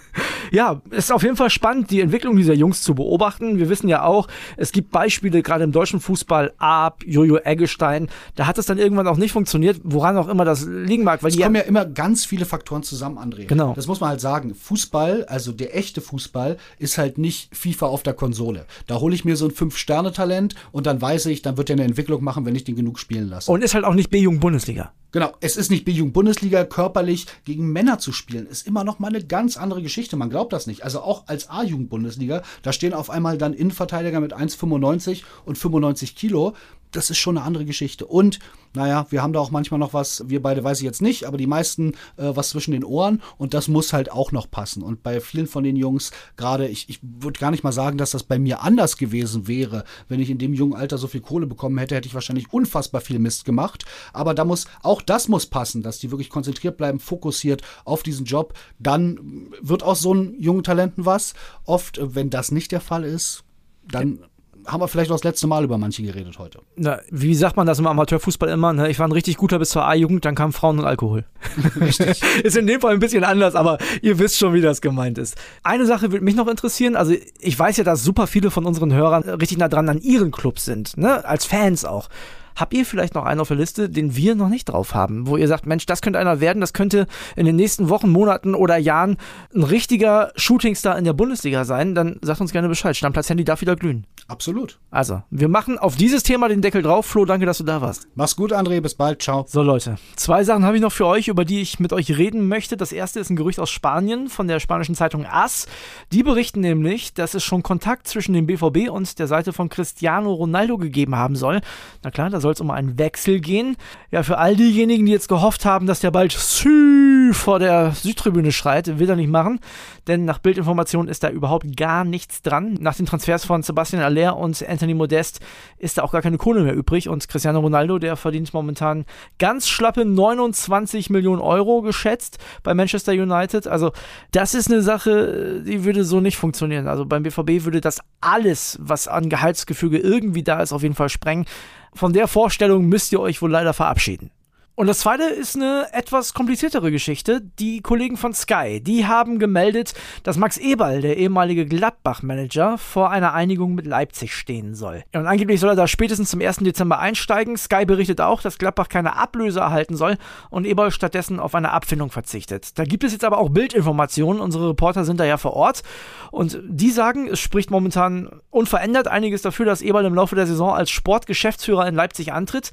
ja, 0.51 0.81
ist 0.91 1.11
auf 1.11 1.23
jeden 1.23 1.35
Fall 1.35 1.49
spannend, 1.49 1.91
die 1.91 2.01
Entwicklung 2.01 2.35
dieser 2.35 2.53
Jungs 2.53 2.81
zu 2.81 2.95
beobachten. 2.95 3.57
Wir 3.57 3.69
wissen 3.69 3.87
ja 3.87 4.03
auch, 4.03 4.27
es 4.55 4.71
gibt 4.71 4.91
Beispiele, 4.91 5.41
gerade 5.41 5.63
im 5.63 5.71
deutschen 5.71 5.99
Fußball, 5.99 6.53
Ab, 6.57 7.03
Jojo 7.05 7.37
Eggestein, 7.37 8.07
da 8.35 8.47
hat 8.47 8.57
es 8.57 8.65
dann 8.65 8.77
irgendwann 8.77 9.07
auch 9.07 9.17
nicht 9.17 9.31
funktioniert, 9.31 9.79
woran 9.83 10.17
auch 10.17 10.27
immer 10.27 10.45
das 10.45 10.65
liegen 10.65 11.03
mag. 11.03 11.23
Weil 11.23 11.31
es 11.31 11.39
kommen 11.39 11.55
ja 11.55 11.61
immer 11.61 11.85
ganz 11.85 12.25
viele 12.25 12.45
Faktoren 12.45 12.83
zusammen, 12.83 13.17
André. 13.17 13.45
Genau. 13.45 13.73
Das 13.73 13.87
muss 13.87 13.99
man 13.99 14.09
halt 14.09 14.21
sagen. 14.21 14.55
Fußball, 14.55 15.25
also 15.25 15.51
der 15.51 15.75
echte 15.75 16.01
Fußball, 16.01 16.57
ist 16.79 16.97
halt 16.97 17.17
nicht 17.17 17.55
FIFA 17.55 17.87
auf 17.87 18.03
der 18.03 18.13
Konsole. 18.13 18.65
Da 18.87 18.99
hole 18.99 19.15
ich 19.15 19.25
mir 19.25 19.35
so 19.35 19.45
ein 19.45 19.51
Fünf-Sterne-Talent 19.51 20.55
und 20.71 20.85
dann 20.85 21.01
weiß 21.01 21.27
ich, 21.27 21.41
dann 21.41 21.57
wird 21.57 21.69
er 21.69 21.75
eine 21.75 21.83
Entwicklung 21.83 22.23
machen, 22.23 22.45
wenn 22.45 22.55
ich 22.55 22.63
den 22.63 22.75
genug 22.75 22.99
spielen 22.99 23.29
lasse. 23.29 23.51
Und 23.51 23.63
ist 23.63 23.73
halt 23.73 23.85
auch 23.85 23.93
nicht 23.93 24.09
B-Jugend-Bundesliga. 24.09 24.91
Genau, 25.13 25.31
es 25.39 25.55
ist 25.55 25.71
nicht 25.71 25.85
B-Jugend-Bundesliga, 25.85 26.65
körperlich 26.65 27.27
gegen 27.45 27.71
Männer 27.71 27.97
zu 27.97 28.11
spielen, 28.11 28.45
ist 28.45 28.67
immer 28.67 28.83
noch 28.83 28.99
mal 28.99 29.07
eine 29.07 29.23
ganz 29.23 29.55
andere 29.55 29.81
Geschichte. 29.81 30.17
Man 30.17 30.29
glaubt 30.29 30.51
das 30.51 30.67
nicht. 30.67 30.83
Also 30.83 30.99
auch 30.99 31.27
als 31.27 31.49
A-Jugend-Bundesliga, 31.49 32.43
da 32.61 32.73
stehen 32.73 32.93
auf 32.93 33.09
einmal 33.09 33.37
dann 33.37 33.53
Innenverteidiger 33.53 34.19
mit 34.19 34.35
1,95 34.35 35.23
und 35.45 35.57
95 35.57 36.15
Kilo 36.15 36.55
das 36.97 37.11
ist 37.11 37.19
schon 37.19 37.37
eine 37.37 37.45
andere 37.45 37.63
Geschichte. 37.63 38.07
Und, 38.07 38.39
naja, 38.73 39.05
wir 39.11 39.21
haben 39.21 39.31
da 39.31 39.39
auch 39.39 39.51
manchmal 39.51 39.79
noch 39.79 39.93
was, 39.93 40.23
wir 40.27 40.41
beide 40.41 40.63
weiß 40.63 40.79
ich 40.79 40.83
jetzt 40.83 41.01
nicht, 41.01 41.25
aber 41.25 41.37
die 41.37 41.45
meisten 41.45 41.93
äh, 42.17 42.35
was 42.35 42.49
zwischen 42.49 42.71
den 42.71 42.83
Ohren 42.83 43.21
und 43.37 43.53
das 43.53 43.67
muss 43.67 43.93
halt 43.93 44.11
auch 44.11 44.31
noch 44.31 44.49
passen. 44.49 44.81
Und 44.81 45.03
bei 45.03 45.21
vielen 45.21 45.45
von 45.45 45.63
den 45.63 45.75
Jungs, 45.75 46.11
gerade, 46.37 46.67
ich, 46.67 46.89
ich 46.89 46.99
würde 47.01 47.39
gar 47.39 47.51
nicht 47.51 47.63
mal 47.63 47.71
sagen, 47.71 47.99
dass 47.99 48.11
das 48.11 48.23
bei 48.23 48.39
mir 48.39 48.63
anders 48.63 48.97
gewesen 48.97 49.47
wäre. 49.47 49.83
Wenn 50.09 50.19
ich 50.19 50.31
in 50.31 50.39
dem 50.39 50.55
jungen 50.55 50.73
Alter 50.73 50.97
so 50.97 51.07
viel 51.07 51.21
Kohle 51.21 51.45
bekommen 51.45 51.77
hätte, 51.77 51.95
hätte 51.95 52.07
ich 52.07 52.15
wahrscheinlich 52.15 52.51
unfassbar 52.51 53.01
viel 53.01 53.19
Mist 53.19 53.45
gemacht. 53.45 53.85
Aber 54.11 54.33
da 54.33 54.43
muss, 54.43 54.65
auch 54.81 55.03
das 55.03 55.27
muss 55.27 55.45
passen, 55.45 55.83
dass 55.83 55.99
die 55.99 56.09
wirklich 56.09 56.31
konzentriert 56.31 56.77
bleiben, 56.77 56.99
fokussiert 56.99 57.61
auf 57.85 58.01
diesen 58.01 58.25
Job. 58.25 58.55
Dann 58.79 59.51
wird 59.61 59.83
aus 59.83 60.01
so 60.01 60.13
einem 60.13 60.33
jungen 60.39 60.63
Talenten 60.63 61.05
was. 61.05 61.35
Oft, 61.63 61.99
äh, 61.99 62.15
wenn 62.15 62.31
das 62.31 62.51
nicht 62.51 62.71
der 62.71 62.81
Fall 62.81 63.03
ist, 63.03 63.43
dann 63.87 64.19
haben 64.67 64.81
wir 64.81 64.87
vielleicht 64.87 65.09
auch 65.11 65.15
das 65.15 65.23
letzte 65.23 65.47
Mal 65.47 65.63
über 65.63 65.77
manche 65.77 66.03
geredet 66.03 66.37
heute. 66.39 66.59
Na, 66.75 66.99
wie 67.09 67.33
sagt 67.35 67.55
man 67.57 67.65
das 67.65 67.79
im 67.79 67.87
Amateurfußball 67.87 68.49
immer? 68.49 68.73
Ne? 68.73 68.89
Ich 68.89 68.99
war 68.99 69.07
ein 69.07 69.11
richtig 69.11 69.37
guter 69.37 69.59
bis 69.59 69.69
zur 69.69 69.85
A-Jugend, 69.85 70.25
dann 70.25 70.35
kamen 70.35 70.53
Frauen 70.53 70.79
und 70.79 70.85
Alkohol. 70.85 71.25
Richtig. 71.79 72.21
ist 72.43 72.57
in 72.57 72.67
dem 72.67 72.81
Fall 72.81 72.93
ein 72.93 72.99
bisschen 72.99 73.23
anders, 73.23 73.55
aber 73.55 73.77
ihr 74.01 74.19
wisst 74.19 74.37
schon, 74.37 74.53
wie 74.53 74.61
das 74.61 74.81
gemeint 74.81 75.17
ist. 75.17 75.35
Eine 75.63 75.85
Sache 75.85 76.11
würde 76.11 76.25
mich 76.25 76.35
noch 76.35 76.47
interessieren. 76.47 76.95
Also 76.95 77.13
ich 77.39 77.57
weiß 77.57 77.77
ja, 77.77 77.83
dass 77.83 78.03
super 78.03 78.27
viele 78.27 78.51
von 78.51 78.65
unseren 78.65 78.93
Hörern 78.93 79.23
richtig 79.23 79.57
nah 79.57 79.69
dran 79.69 79.89
an 79.89 79.99
ihren 79.99 80.31
Clubs 80.31 80.65
sind, 80.65 80.97
ne? 80.97 81.25
als 81.25 81.45
Fans 81.45 81.85
auch. 81.85 82.09
Habt 82.57 82.73
ihr 82.73 82.85
vielleicht 82.85 83.13
noch 83.13 83.23
einen 83.23 83.39
auf 83.39 83.49
der 83.49 83.57
Liste, 83.57 83.87
den 83.87 84.15
wir 84.15 84.33
noch 84.33 84.49
nicht 84.49 84.65
drauf 84.65 84.95
haben, 84.95 85.27
wo 85.27 85.37
ihr 85.37 85.47
sagt, 85.47 85.67
Mensch, 85.67 85.85
das 85.85 86.01
könnte 86.01 86.17
einer 86.17 86.41
werden, 86.41 86.59
das 86.59 86.73
könnte 86.73 87.05
in 87.35 87.45
den 87.45 87.55
nächsten 87.55 87.89
Wochen, 87.89 88.09
Monaten 88.09 88.55
oder 88.55 88.77
Jahren 88.77 89.17
ein 89.53 89.61
richtiger 89.61 90.31
Shootingstar 90.35 90.97
in 90.97 91.05
der 91.05 91.13
Bundesliga 91.13 91.65
sein? 91.65 91.93
Dann 91.93 92.17
sagt 92.23 92.41
uns 92.41 92.51
gerne 92.51 92.67
Bescheid. 92.67 92.97
Stammplatz 92.97 93.29
Handy 93.29 93.43
darf 93.43 93.61
wieder 93.61 93.75
glühen. 93.75 94.07
Absolut. 94.27 94.79
Also, 94.89 95.21
wir 95.29 95.47
machen 95.47 95.77
auf 95.77 95.95
dieses 95.95 96.23
Thema 96.23 96.49
den 96.49 96.61
Deckel 96.61 96.81
drauf. 96.81 97.05
Flo, 97.05 97.25
danke, 97.25 97.45
dass 97.45 97.59
du 97.59 97.63
da 97.63 97.79
warst. 97.81 98.07
Mach's 98.15 98.35
gut, 98.35 98.51
André. 98.51 98.81
Bis 98.81 98.95
bald. 98.95 99.21
Ciao. 99.21 99.45
So, 99.47 99.61
Leute. 99.61 99.97
Zwei 100.15 100.43
Sachen 100.43 100.65
habe 100.65 100.75
ich 100.75 100.81
noch 100.81 100.91
für 100.91 101.05
euch, 101.05 101.27
über 101.27 101.45
die 101.45 101.61
ich 101.61 101.79
mit 101.79 101.93
euch 101.93 102.17
reden 102.17 102.47
möchte. 102.47 102.75
Das 102.75 102.91
erste 102.91 103.19
ist 103.19 103.29
ein 103.29 103.35
Gerücht 103.35 103.59
aus 103.59 103.69
Spanien 103.69 104.27
von 104.27 104.47
der 104.47 104.59
spanischen 104.59 104.95
Zeitung 104.95 105.25
AS. 105.25 105.67
Die 106.11 106.23
berichten 106.23 106.59
nämlich, 106.59 107.13
dass 107.13 107.35
es 107.35 107.43
schon 107.43 107.63
Kontakt 107.63 108.07
zwischen 108.07 108.33
dem 108.33 108.47
BVB 108.47 108.89
und 108.89 109.19
der 109.19 109.27
Seite 109.27 109.53
von 109.53 109.69
Cristiano 109.69 110.33
Ronaldo 110.33 110.77
gegeben 110.77 111.15
haben 111.15 111.35
soll. 111.35 111.61
Na 112.03 112.11
klar, 112.11 112.29
da 112.29 112.41
soll 112.41 112.46
es 112.51 112.61
um 112.61 112.71
einen 112.71 112.97
Wechsel 112.97 113.39
gehen. 113.39 113.75
Ja, 114.11 114.23
für 114.23 114.37
all 114.37 114.55
diejenigen, 114.55 115.05
die 115.05 115.11
jetzt 115.11 115.27
gehofft 115.27 115.65
haben, 115.65 115.87
dass 115.87 115.99
der 115.99 116.11
bald 116.11 116.31
Sü 116.31 117.33
vor 117.33 117.59
der 117.59 117.91
Südtribüne 117.91 118.51
schreit, 118.51 118.99
will 118.99 119.09
er 119.09 119.15
nicht 119.15 119.29
machen. 119.29 119.59
Denn 120.07 120.25
nach 120.25 120.39
Bildinformationen 120.39 121.09
ist 121.09 121.23
da 121.23 121.29
überhaupt 121.29 121.75
gar 121.75 122.05
nichts 122.05 122.41
dran. 122.41 122.77
Nach 122.79 122.95
den 122.95 123.05
Transfers 123.05 123.45
von 123.45 123.63
Sebastian 123.63 124.01
Aller 124.01 124.37
und 124.37 124.67
Anthony 124.67 124.93
Modest 124.93 125.41
ist 125.77 125.97
da 125.97 126.03
auch 126.03 126.11
gar 126.11 126.21
keine 126.21 126.37
Kohle 126.37 126.61
mehr 126.61 126.73
übrig. 126.73 127.09
Und 127.09 127.27
Cristiano 127.27 127.59
Ronaldo, 127.59 127.99
der 127.99 128.15
verdient 128.15 128.53
momentan 128.53 129.05
ganz 129.39 129.67
schlappe 129.67 130.05
29 130.05 131.09
Millionen 131.09 131.41
Euro 131.41 131.81
geschätzt 131.81 132.37
bei 132.63 132.73
Manchester 132.73 133.11
United. 133.11 133.67
Also 133.67 133.91
das 134.31 134.53
ist 134.53 134.71
eine 134.71 134.81
Sache, 134.81 135.61
die 135.65 135.83
würde 135.83 136.03
so 136.03 136.21
nicht 136.21 136.37
funktionieren. 136.37 136.87
Also 136.87 137.05
beim 137.05 137.23
BVB 137.23 137.65
würde 137.65 137.81
das 137.81 137.99
alles, 138.21 138.77
was 138.81 139.07
an 139.07 139.29
Gehaltsgefüge 139.29 139.97
irgendwie 139.97 140.43
da 140.43 140.61
ist, 140.61 140.73
auf 140.73 140.83
jeden 140.83 140.95
Fall 140.95 141.09
sprengen. 141.09 141.45
Von 141.93 142.13
der 142.13 142.27
Vorstellung 142.27 142.85
müsst 142.85 143.11
ihr 143.11 143.19
euch 143.19 143.41
wohl 143.41 143.51
leider 143.51 143.73
verabschieden. 143.73 144.31
Und 144.79 144.85
das 144.85 144.99
zweite 144.99 145.23
ist 145.23 145.55
eine 145.55 145.87
etwas 145.91 146.35
kompliziertere 146.35 146.91
Geschichte. 146.91 147.41
Die 147.41 147.81
Kollegen 147.81 148.15
von 148.15 148.35
Sky, 148.35 148.79
die 148.79 149.07
haben 149.07 149.39
gemeldet, 149.39 149.95
dass 150.21 150.37
Max 150.37 150.59
Eberl, 150.59 151.01
der 151.01 151.17
ehemalige 151.17 151.65
Gladbach-Manager, 151.65 152.77
vor 152.77 153.09
einer 153.09 153.33
Einigung 153.33 153.73
mit 153.73 153.87
Leipzig 153.87 154.35
stehen 154.35 154.75
soll. 154.75 155.03
Und 155.15 155.25
angeblich 155.25 155.59
soll 155.59 155.71
er 155.71 155.75
da 155.75 155.87
spätestens 155.87 156.29
zum 156.29 156.41
1. 156.41 156.57
Dezember 156.57 156.99
einsteigen. 156.99 157.57
Sky 157.57 157.85
berichtet 157.85 158.21
auch, 158.21 158.39
dass 158.43 158.59
Gladbach 158.59 158.87
keine 158.87 159.15
Ablöse 159.15 159.61
erhalten 159.61 159.95
soll 159.95 160.15
und 160.51 160.67
Eberl 160.67 160.91
stattdessen 160.91 161.39
auf 161.39 161.55
eine 161.55 161.71
Abfindung 161.71 162.11
verzichtet. 162.11 162.77
Da 162.77 162.83
gibt 162.83 163.03
es 163.03 163.13
jetzt 163.13 163.25
aber 163.25 163.39
auch 163.39 163.49
Bildinformationen. 163.49 164.39
Unsere 164.39 164.69
Reporter 164.69 165.05
sind 165.05 165.19
da 165.19 165.25
ja 165.25 165.37
vor 165.37 165.53
Ort. 165.53 165.81
Und 166.29 166.61
die 166.67 166.91
sagen, 166.91 167.27
es 167.27 167.39
spricht 167.39 167.71
momentan 167.71 168.29
unverändert 168.51 169.07
einiges 169.07 169.41
dafür, 169.41 169.65
dass 169.65 169.81
Eberl 169.81 170.05
im 170.05 170.13
Laufe 170.13 170.35
der 170.35 170.45
Saison 170.45 170.75
als 170.75 170.91
Sportgeschäftsführer 170.91 171.87
in 171.87 171.95
Leipzig 171.95 172.31
antritt. 172.31 172.69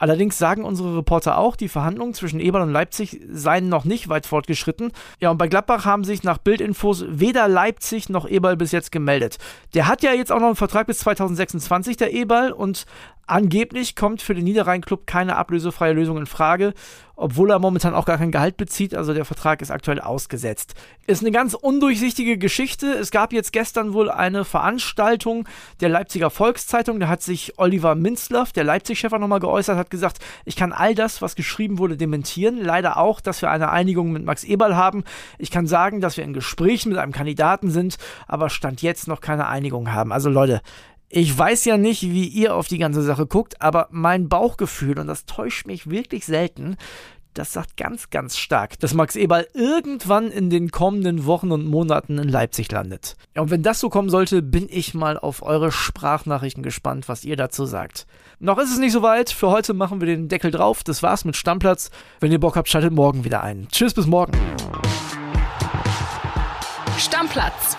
Allerdings 0.00 0.38
sagen 0.38 0.64
unsere 0.64 0.96
Reporter 0.96 1.38
auch, 1.38 1.47
die 1.56 1.68
Verhandlungen 1.68 2.14
zwischen 2.14 2.40
Eberl 2.40 2.62
und 2.62 2.72
Leipzig 2.72 3.20
seien 3.30 3.68
noch 3.68 3.84
nicht 3.84 4.08
weit 4.08 4.26
fortgeschritten. 4.26 4.92
Ja, 5.20 5.30
und 5.30 5.38
bei 5.38 5.48
Gladbach 5.48 5.84
haben 5.84 6.04
sich 6.04 6.22
nach 6.22 6.38
Bildinfos 6.38 7.04
weder 7.08 7.48
Leipzig 7.48 8.08
noch 8.08 8.28
Eberl 8.28 8.56
bis 8.56 8.72
jetzt 8.72 8.92
gemeldet. 8.92 9.38
Der 9.74 9.86
hat 9.86 10.02
ja 10.02 10.12
jetzt 10.12 10.32
auch 10.32 10.40
noch 10.40 10.46
einen 10.46 10.56
Vertrag 10.56 10.86
bis 10.86 10.98
2026, 10.98 11.96
der 11.96 12.12
Eberl, 12.12 12.52
und 12.52 12.86
Angeblich 13.28 13.94
kommt 13.94 14.22
für 14.22 14.34
den 14.34 14.44
Niederrhein-Club 14.44 15.06
keine 15.06 15.36
ablösefreie 15.36 15.92
Lösung 15.92 16.16
in 16.16 16.24
Frage, 16.24 16.72
obwohl 17.14 17.50
er 17.50 17.58
momentan 17.58 17.94
auch 17.94 18.06
gar 18.06 18.16
kein 18.16 18.30
Gehalt 18.30 18.56
bezieht, 18.56 18.94
also 18.94 19.12
der 19.12 19.26
Vertrag 19.26 19.60
ist 19.60 19.70
aktuell 19.70 20.00
ausgesetzt. 20.00 20.74
Ist 21.06 21.20
eine 21.20 21.30
ganz 21.30 21.52
undurchsichtige 21.52 22.38
Geschichte. 22.38 22.86
Es 22.86 23.10
gab 23.10 23.34
jetzt 23.34 23.52
gestern 23.52 23.92
wohl 23.92 24.10
eine 24.10 24.46
Veranstaltung 24.46 25.46
der 25.82 25.90
Leipziger 25.90 26.30
Volkszeitung, 26.30 27.00
da 27.00 27.08
hat 27.08 27.20
sich 27.20 27.58
Oliver 27.58 27.94
Minzlaff, 27.96 28.52
der 28.52 28.64
Leipzig-Chef, 28.64 29.12
nochmal 29.12 29.40
geäußert, 29.40 29.76
hat 29.76 29.90
gesagt, 29.90 30.20
ich 30.46 30.56
kann 30.56 30.72
all 30.72 30.94
das, 30.94 31.20
was 31.20 31.36
geschrieben 31.36 31.76
wurde, 31.76 31.98
dementieren. 31.98 32.56
Leider 32.56 32.96
auch, 32.96 33.20
dass 33.20 33.42
wir 33.42 33.50
eine 33.50 33.68
Einigung 33.68 34.10
mit 34.10 34.24
Max 34.24 34.42
Eberl 34.42 34.74
haben. 34.74 35.04
Ich 35.36 35.50
kann 35.50 35.66
sagen, 35.66 36.00
dass 36.00 36.16
wir 36.16 36.24
in 36.24 36.32
Gesprächen 36.32 36.88
mit 36.88 36.98
einem 36.98 37.12
Kandidaten 37.12 37.70
sind, 37.70 37.98
aber 38.26 38.48
Stand 38.48 38.80
jetzt 38.80 39.06
noch 39.06 39.20
keine 39.20 39.48
Einigung 39.48 39.92
haben. 39.92 40.12
Also 40.12 40.30
Leute, 40.30 40.62
ich 41.10 41.36
weiß 41.36 41.64
ja 41.64 41.78
nicht, 41.78 42.02
wie 42.02 42.26
ihr 42.26 42.54
auf 42.54 42.68
die 42.68 42.78
ganze 42.78 43.02
Sache 43.02 43.26
guckt, 43.26 43.60
aber 43.62 43.88
mein 43.90 44.28
Bauchgefühl, 44.28 44.98
und 44.98 45.06
das 45.06 45.24
täuscht 45.24 45.66
mich 45.66 45.88
wirklich 45.88 46.26
selten, 46.26 46.76
das 47.34 47.52
sagt 47.52 47.76
ganz, 47.76 48.10
ganz 48.10 48.36
stark, 48.36 48.80
dass 48.80 48.94
Max 48.94 49.14
Eberl 49.14 49.46
irgendwann 49.54 50.30
in 50.30 50.50
den 50.50 50.70
kommenden 50.70 51.24
Wochen 51.24 51.52
und 51.52 51.66
Monaten 51.66 52.18
in 52.18 52.28
Leipzig 52.28 52.70
landet. 52.72 53.16
Und 53.36 53.50
wenn 53.50 53.62
das 53.62 53.78
so 53.78 53.90
kommen 53.90 54.10
sollte, 54.10 54.42
bin 54.42 54.66
ich 54.68 54.92
mal 54.92 55.16
auf 55.16 55.42
eure 55.42 55.70
Sprachnachrichten 55.70 56.64
gespannt, 56.64 57.08
was 57.08 57.24
ihr 57.24 57.36
dazu 57.36 57.64
sagt. 57.64 58.06
Noch 58.40 58.58
ist 58.58 58.72
es 58.72 58.78
nicht 58.78 58.92
so 58.92 59.02
weit. 59.02 59.30
Für 59.30 59.50
heute 59.50 59.72
machen 59.72 60.00
wir 60.00 60.06
den 60.06 60.28
Deckel 60.28 60.50
drauf. 60.50 60.82
Das 60.82 61.02
war's 61.02 61.24
mit 61.24 61.36
Stammplatz. 61.36 61.90
Wenn 62.18 62.32
ihr 62.32 62.40
Bock 62.40 62.56
habt, 62.56 62.68
schaltet 62.68 62.92
morgen 62.92 63.24
wieder 63.24 63.42
ein. 63.42 63.68
Tschüss, 63.70 63.94
bis 63.94 64.06
morgen. 64.06 64.32
Stammplatz. 66.98 67.78